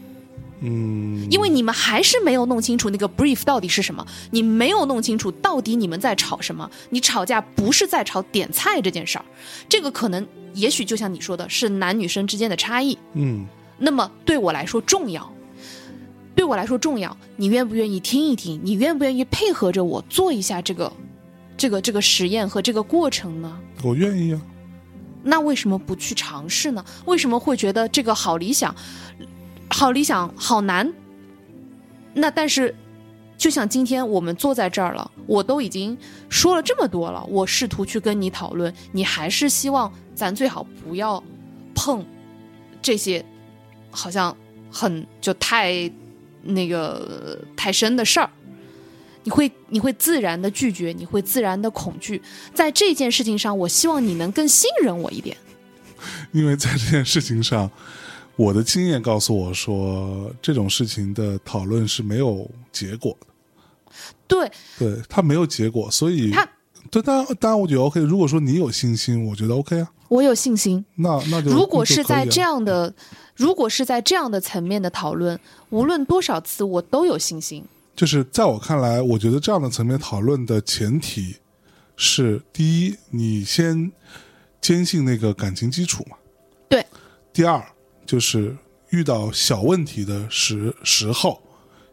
[0.64, 6.70] 嗯，因为你们还是没有弄清楚那个 brief 到底是什么，你没有弄清楚到底你们在吵什么。
[6.90, 9.24] 你吵架不是在吵点菜这件事儿，
[9.68, 12.96] 这个可能也许就像你说的，是男女生之间的差异。
[13.14, 13.44] 嗯，
[13.76, 15.32] 那么对我来说重要，
[16.36, 18.60] 对我来说重要，你愿不愿意听一听？
[18.62, 20.92] 你愿不愿意配合着我做一下这个，
[21.56, 23.58] 这个这个实验和这个过程呢？
[23.82, 24.40] 我愿意啊。
[25.24, 26.84] 那为什么不去尝试呢？
[27.04, 28.74] 为什么会觉得这个好理想？
[29.72, 30.92] 好理想，好难。
[32.14, 32.74] 那但是，
[33.38, 35.96] 就像今天我们坐在这儿了，我都已经
[36.28, 41.22] 说了这么多了，我试图去跟你讨论，你还是希望咱最好不要
[41.74, 42.04] 碰
[42.82, 43.24] 这些
[43.90, 44.36] 好像
[44.70, 45.90] 很就太
[46.42, 48.28] 那个太深的事儿。
[49.24, 52.20] 你会你会自然的拒绝，你会自然的恐惧。
[52.52, 55.34] 在这件事情上，我希望你能更信任我一点，
[56.32, 57.70] 因为在这件事情上。
[58.36, 63.26] 我的经验告诉我说，这种事情的讨论是没有结果的。
[64.26, 66.48] 对，对他没有结果，所以他
[66.90, 68.00] 对当然当然我觉得 OK。
[68.00, 69.90] 如果说你有信心，我觉得 OK 啊。
[70.08, 70.82] 我有信心。
[70.94, 72.92] 那那就如果是在这样的，
[73.36, 77.62] 如果是在这样的层面的讨论，无论多少次，我都有信心。
[77.94, 81.36] 就是在我看来，我觉得这样的层面讨论的前提
[81.96, 83.92] 是：第一，你先
[84.60, 86.16] 坚信那个感情基础嘛。
[86.68, 86.84] 对。
[87.32, 87.62] 第二。
[88.04, 88.56] 就是
[88.90, 91.40] 遇到小问题的时时候，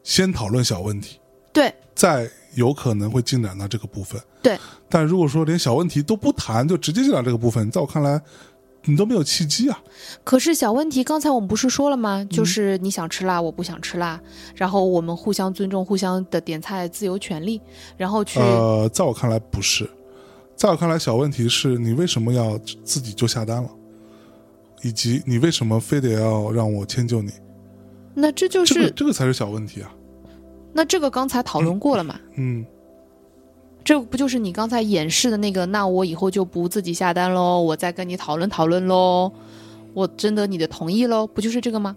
[0.04, 1.20] 先讨论小问题，
[1.54, 4.58] 对，再有可能会进展到这个部分，对。
[4.90, 8.20] 但如果说连小问题都不谈，就直接进展这个部分，在我看来，
[8.86, 9.80] 你都没有契机啊。
[10.24, 12.26] 可是小问题，刚才我们不是说了吗？
[12.30, 14.20] 就是你想吃辣，我不想吃辣，
[14.56, 17.62] 然后我们互相尊重，互相的点菜自由权利，
[17.98, 18.40] 然后去。
[18.40, 19.88] 呃，在我看来不是，
[20.56, 23.70] 在我看来，小问题是你为什么要自己就下单了？
[24.82, 27.32] 以及你为什么非得要让我迁就你？
[28.14, 29.92] 那这就这个是这个才是小问题啊。
[30.74, 32.20] 那这个刚才讨论过了嘛？
[32.36, 32.66] 嗯
[33.84, 35.66] 这不就是你刚才演示的那个？
[35.66, 39.32] 那我以后就不自己下单喽，我再跟你讨论讨论喽，
[39.94, 41.96] 我征得你的同意喽，不就是这个吗？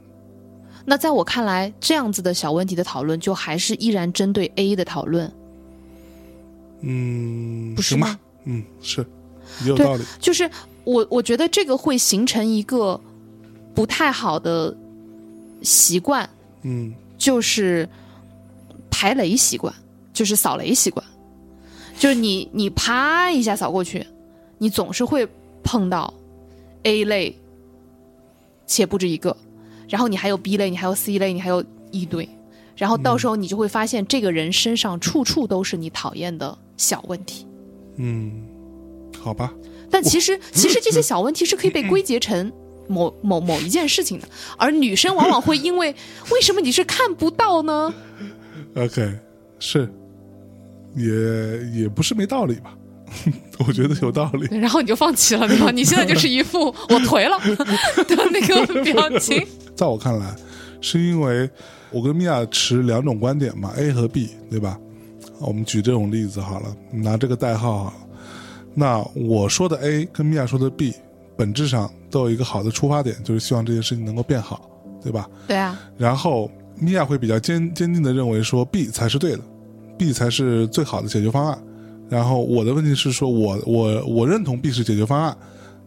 [0.86, 5.30] 那在我看来，这样子的小问题的讨论，就还是依然针对 A 的讨论，
[6.80, 8.20] 嗯，不是行吧吗？
[8.44, 9.06] 嗯，是
[9.62, 10.04] 也有道理。
[10.18, 10.50] 就是
[10.84, 13.00] 我我觉得这个会形成一个
[13.74, 14.76] 不太好的
[15.62, 16.28] 习惯，
[16.62, 17.88] 嗯就是
[18.90, 19.72] 排雷习惯，
[20.12, 21.04] 就是扫雷习惯，
[21.98, 24.06] 就是你你啪一下扫过去，
[24.58, 25.28] 你总是会
[25.62, 26.12] 碰到
[26.82, 27.36] A 类，
[28.66, 29.36] 且不止一个，
[29.88, 32.28] 然后你还有 B 类，你还有 C 类，你还有一堆，
[32.76, 37.46] 然后到时候你就会发现这个人身上处处都是你讨厌的小问题。
[37.96, 38.44] 嗯，
[39.20, 39.52] 好吧。
[39.92, 42.50] 但其实，其实这些小问题是可以被归结成
[42.88, 44.26] 某某某一件事情的，
[44.56, 45.94] 而女生往往会因为
[46.30, 47.94] 为什么你是看不到呢
[48.74, 49.12] ？OK，
[49.58, 49.88] 是，
[50.96, 52.74] 也也不是没道理吧？
[53.66, 54.58] 我觉得有道理。
[54.58, 55.70] 然后你就放弃了，对吧？
[55.70, 57.38] 你现在就是一副我颓了
[58.08, 59.46] 的那个表情。
[59.76, 60.34] 在我看来，
[60.80, 61.48] 是因为
[61.90, 64.78] 我跟米娅持两种观点嘛，A 和 B，对吧？
[65.38, 67.94] 我们举这种例子好了，拿这个代号好了。
[68.74, 70.94] 那我说的 A 跟米娅说的 B，
[71.36, 74.68] 本质上都有一个好的出发点，就是希望这件事情能够变好，
[75.02, 75.28] 对吧？
[75.46, 79.40] 对啊，然后米娅会比较坚坚定的认为说 B 才是对的
[79.98, 81.58] ，B 才是最好的解决方案。
[82.08, 85.36] 然后我的问题是说我我我认同 B 是解决方案，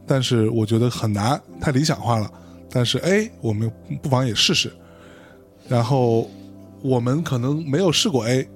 [0.08, 2.32] 但是我觉得很难，太理想化了。
[2.70, 3.72] 但是 A 我们
[4.02, 4.72] 不妨也试试。
[5.68, 6.30] 然后
[6.82, 8.48] 我们可能没有试过 A，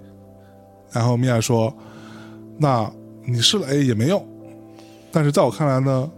[0.92, 1.74] 然后米娅说
[2.58, 2.92] ：“那
[3.26, 4.26] 你试了 A 也没用。”
[5.12, 6.10] 但是在我看来呢，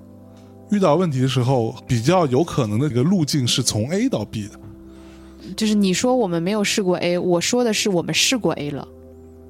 [0.71, 4.59] 遇到问题的时候，比较有可能的一个路径是从 A 到 B 的。
[5.55, 8.87] 就是你说我们没有试过 A，我说的是我们试过 A 了。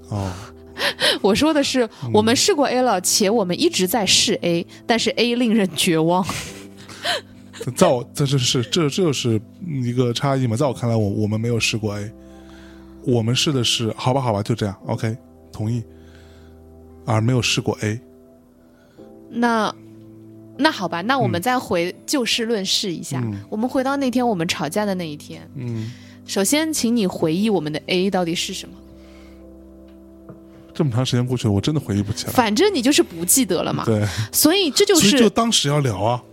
[0.09, 0.31] 哦，
[1.21, 6.25] 我说的是我们试过 A 了，且我们一直在试 A，但是 A 令人绝望。
[7.75, 9.39] 在我这这是这这就是
[9.83, 12.11] 一个差异嘛，在我看来，我我们没有试过 A，
[13.05, 15.15] 我们试的是好吧好吧就这样，OK，
[15.51, 15.83] 同意，
[17.11, 17.99] 而没有试过 A。
[19.29, 19.73] 那
[20.57, 23.21] 那好吧，那我们再回就事论事一下。
[23.23, 25.91] 嗯我们回到那天我们吵架的那一天，嗯，
[26.25, 28.75] 首先请你回忆我们的 A 到底是什么。
[30.73, 32.31] 这么长时间过去了，我真的回忆不起来。
[32.31, 36.23] 反正你就是不记得了嘛，对，所以这就是就当时要聊啊，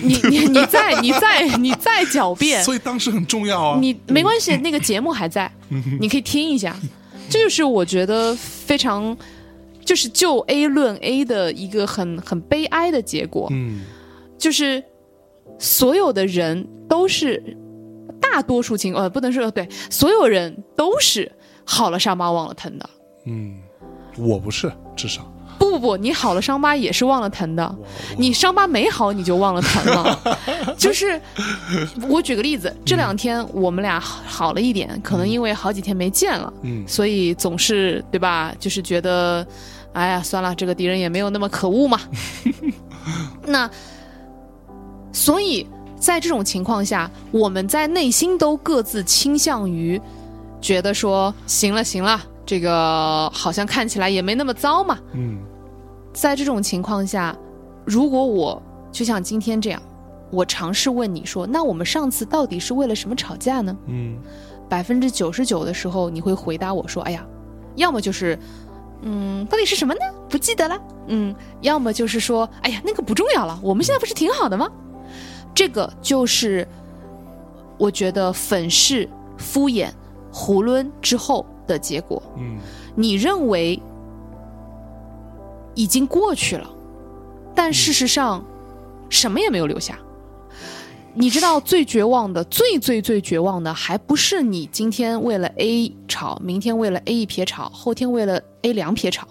[0.00, 3.78] 你你你在你在你在狡辩，所以当时很重要啊。
[3.80, 5.50] 你没关系，那个节目还在，
[5.98, 6.76] 你可以听一下。
[7.30, 9.16] 这就是我觉得非常，
[9.84, 13.82] 就是就 A 论 A 的一个很很悲哀的结果，嗯。
[14.38, 14.82] 就是
[15.58, 17.56] 所有的人都是
[18.20, 21.30] 大多数情况呃不能说对，所有人都是
[21.64, 22.88] 好了伤疤忘了疼的。
[23.26, 23.60] 嗯，
[24.16, 27.76] 我不是，至少不不不，你好了伤疤也是忘了疼的。
[28.16, 30.18] 你伤疤没好，你就忘了疼了。
[30.78, 31.20] 就是
[32.08, 38.52] 我举个例子，这两天我们俩好好了一点，可能因为好几天没见了，嗯所以总是对吧？
[38.58, 39.46] 就是觉得，
[39.92, 42.00] 哎呀，算了，这个敌人也没有那么可恶嘛。
[43.46, 43.70] 那
[45.12, 45.66] 所以
[45.98, 50.00] 在这种情况下，我们在内心都各自倾向于
[50.60, 54.98] 觉得说，行了行了，这个好像看起来也没那么糟嘛。
[55.12, 55.38] 嗯
[56.20, 57.34] 在这种情况下，
[57.86, 58.62] 如果我
[58.92, 59.80] 就像今天这样，
[60.30, 63.74] 我尝试问你说，那我们上次到底是为了什么吵架呢？
[63.86, 64.18] 嗯
[64.68, 67.26] 百分之九十九的时候，你会回答我说，哎呀，
[67.74, 68.38] 要么就是，
[69.00, 70.00] 嗯，到底是什么呢？
[70.28, 70.78] 不记得了。
[71.06, 74.68] 嗯，要么就是说，哎呀，那个不重要了，我们现在不是挺好的吗？
[75.54, 76.68] 这个就是
[77.78, 79.08] 我觉得粉饰、
[79.38, 79.88] 敷衍、
[80.30, 82.22] 囫囵之后的结果。
[82.36, 82.58] 嗯
[82.94, 83.80] 你认为
[85.74, 86.68] 已经过去了，
[87.54, 88.44] 但事实上
[89.08, 89.98] 什么也没有留下。
[91.12, 99.26] 你知道最绝望的、最最最绝望的，还不是你今天为了 A 吵，明天为了 A 一撇吵，后天为了 A 两撇吵。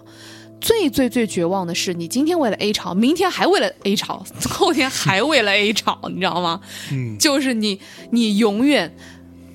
[0.60, 6.60] 最最最绝望的是，你今天为了 A 吵，明天还为了 A 吵，后天还为了 A 吵，你知道吗？
[6.92, 7.80] 嗯就是你，
[8.12, 8.94] 你永远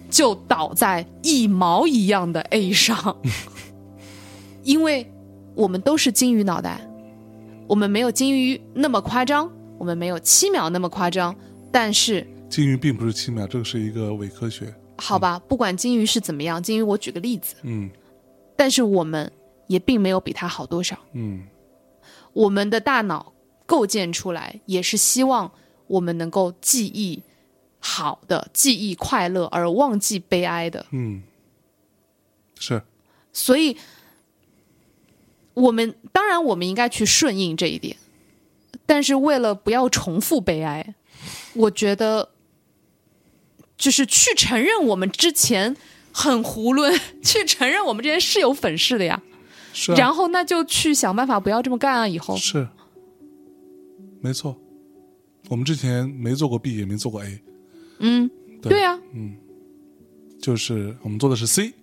[0.08, 3.18] 就倒在一毛一样的 A 上，
[4.64, 5.12] 因为
[5.54, 6.80] 我们都是金鱼脑袋，
[7.66, 11.34] 我们没有金鱼那么夸张，我们没有七秒那么夸张，
[11.70, 14.74] 但是金鱼并不是七秒，这个是一个伪科学。
[14.98, 17.90] 好吧，不管金鱼是怎么样，金鱼我举个例子，嗯。
[18.56, 19.30] 但是我们
[19.66, 21.44] 也并没有比它好多少，嗯。
[22.32, 23.32] 我们的大脑
[23.66, 25.50] 构建出来也是希望
[25.86, 27.22] 我们能够记忆
[27.78, 30.86] 好的、记忆快乐，而忘记悲哀的。
[30.90, 31.22] 嗯，
[32.58, 32.82] 是，
[33.32, 33.76] 所以，
[35.54, 37.96] 我们当然我们应该去顺应这一点，
[38.86, 40.94] 但是为了不要重复悲哀，
[41.54, 42.30] 我觉得
[43.76, 45.76] 就是去承认我们之前
[46.12, 49.22] 很囫囵， 去承认我们之前是有粉饰的呀。
[49.72, 52.06] 是、啊，然后那就去想办法不要这么干啊！
[52.06, 52.36] 以后。
[52.36, 52.68] 是，
[54.20, 54.56] 没错，
[55.48, 57.40] 我们之前没做过 B，也没做过 A，
[57.98, 58.30] 嗯，
[58.62, 58.80] 对。
[58.80, 59.00] 呀啊，
[60.40, 61.74] 就是我们做的是 C，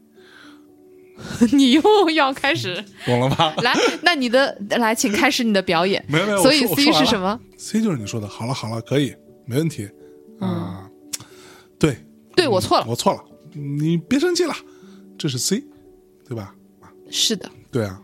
[1.54, 3.54] 你又要开始懂了吧？
[3.64, 6.04] 来，那你的来，请开始你的表演。
[6.08, 9.16] 没有没有，所以 C 是什么？？C 就是你说的，好了好了，可以，
[9.46, 9.90] 没问题
[10.40, 10.90] 啊、
[11.78, 11.98] 对，
[12.36, 14.54] 对我错了，我错了，你别生气了，
[15.18, 15.64] 这是 C，
[16.28, 16.56] 对吧？
[17.10, 18.02] 是的，对啊，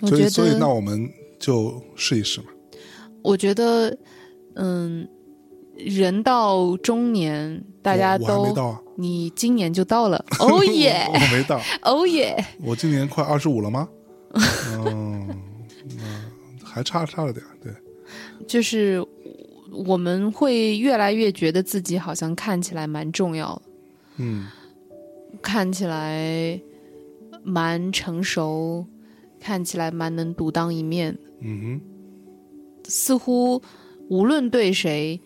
[0.00, 1.08] 我觉所以所以那，我们
[1.38, 2.46] 就试一试嘛。
[3.22, 3.96] 我觉得，
[4.54, 5.08] 嗯，
[5.84, 11.06] 人到中年，大家都没到啊，你今年就到了， 哦耶！
[11.12, 13.88] 我，没到，哦耶，我今年快二十五了吗？
[14.76, 15.28] 嗯，
[15.96, 16.04] 那
[16.64, 17.72] 还差差了点，对，
[18.46, 19.04] 就是
[19.72, 23.54] 我们会越来越觉得自己好像看起来蛮重要。
[23.56, 23.62] 的，
[24.18, 24.46] 嗯。
[25.40, 26.60] 看起来
[27.44, 28.84] 蛮成熟，
[29.38, 31.80] 看起来蛮能独当一面，嗯哼。
[32.84, 33.62] 似乎
[34.08, 35.20] 无论对谁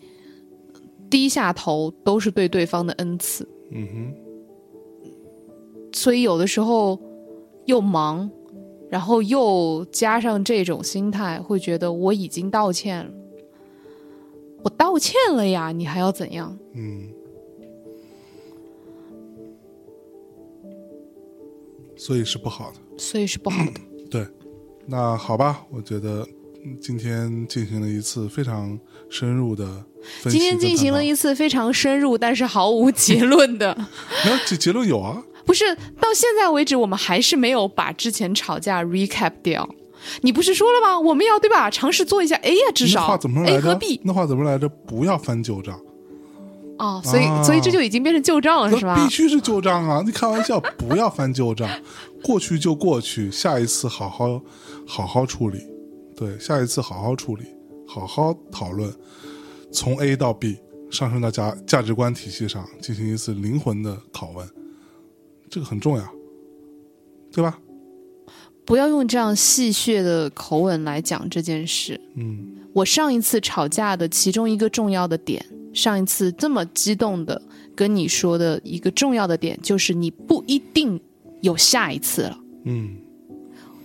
[1.15, 4.13] 低下头都是对对方的恩赐，嗯哼，
[5.93, 6.99] 所以有的时候
[7.63, 8.29] 又忙，
[8.89, 13.11] 然后又加上这种心态，会觉得我已经道歉了，
[14.61, 16.59] 我道歉了呀，你还要怎样？
[16.73, 17.09] 嗯，
[21.95, 22.77] 所以是不好的。
[22.97, 23.79] 所以是不好的。
[24.11, 24.27] 对，
[24.85, 26.44] 那好吧，我觉得嗯
[26.81, 28.77] 今天进行了一次非常
[29.09, 29.65] 深入的
[30.21, 30.37] 分析。
[30.37, 33.75] 今天进行了一次非常深入但是毫无结论的，
[34.25, 39.67] 没有结结论有啊，不是到现在为止，我们还是没有把之前吵架 recap 掉。
[40.21, 40.99] 你不是说了吗？
[40.99, 41.69] 我们要对吧？
[41.69, 43.99] 尝试做一下 A 呀，至少那话怎么 A 来着和 B？
[44.03, 44.69] 那话怎么来着？
[44.69, 45.79] 不要翻旧账，
[46.77, 49.09] 哦，所以、啊所以这就已经变成旧账了，是吧必？
[49.09, 50.03] 须是旧账啊！
[50.05, 51.67] 你开玩笑，不要翻旧账，
[52.23, 54.41] 过去就过去，下一次好好
[54.85, 55.74] 好好处理。
[56.15, 57.43] 对，下一次好好处理，
[57.87, 58.93] 好好讨论，
[59.71, 60.57] 从 A 到 B
[60.89, 64.47] 上升到价价值观体系上进行一次灵魂的拷问，
[65.49, 66.03] 这个很重要，
[67.31, 67.59] 对吧？
[68.65, 71.99] 不要用这样戏谑的口吻来讲这件事。
[72.15, 77.41] 嗯我上一次吵架的其中一个重要的点，上一次这么激动的
[77.75, 80.99] 跟你说的一个重要的点，就是你不一定
[81.41, 82.39] 有下一次了。
[82.63, 82.97] 嗯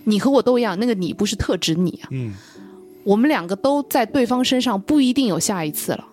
[0.03, 2.33] 你和我都一样，那个你不是特指你啊，嗯
[3.03, 6.07] 我们两个都在对方身上不一定有下一次了。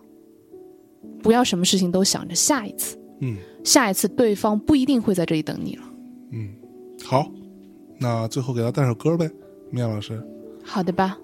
[1.22, 5.82] 不要什么事情都想着下一次，嗯下一次对方不一定会在这里等你了。
[6.32, 6.48] 嗯，
[7.04, 7.26] 好，
[7.98, 9.30] 那最后给他带首歌呗，
[9.70, 10.22] 米娅老师。
[10.64, 11.18] 好的吧，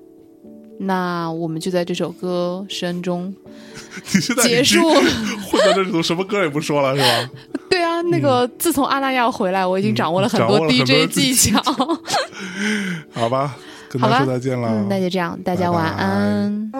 [0.78, 3.34] 那我们就在这首歌声中
[4.12, 4.80] 你现在结束。
[4.82, 7.30] 混在这里头，什么歌也不说了，是吧？
[7.70, 11.62] 对啊，那个自从阿那亚回来，我已经掌握了很多 DJ 技技巧。
[13.14, 13.54] 好吧，
[13.88, 14.68] 跟好吧大家说再见了。
[14.68, 16.70] 嗯，那就这样，大家晚安。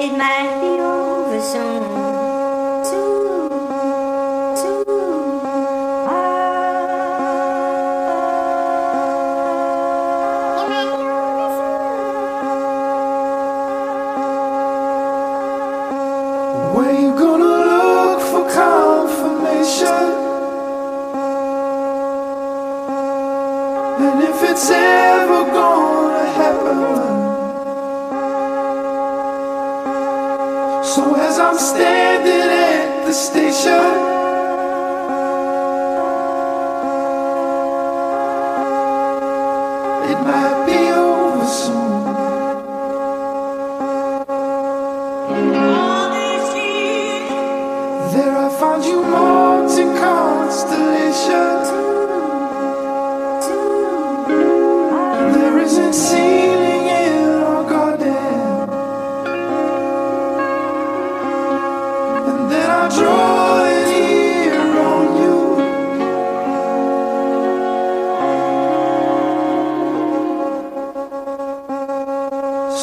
[0.00, 2.07] It might be over soon.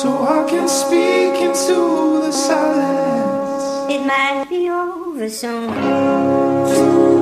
[0.05, 3.91] So I can speak into the silence.
[3.91, 7.14] It might be over soon.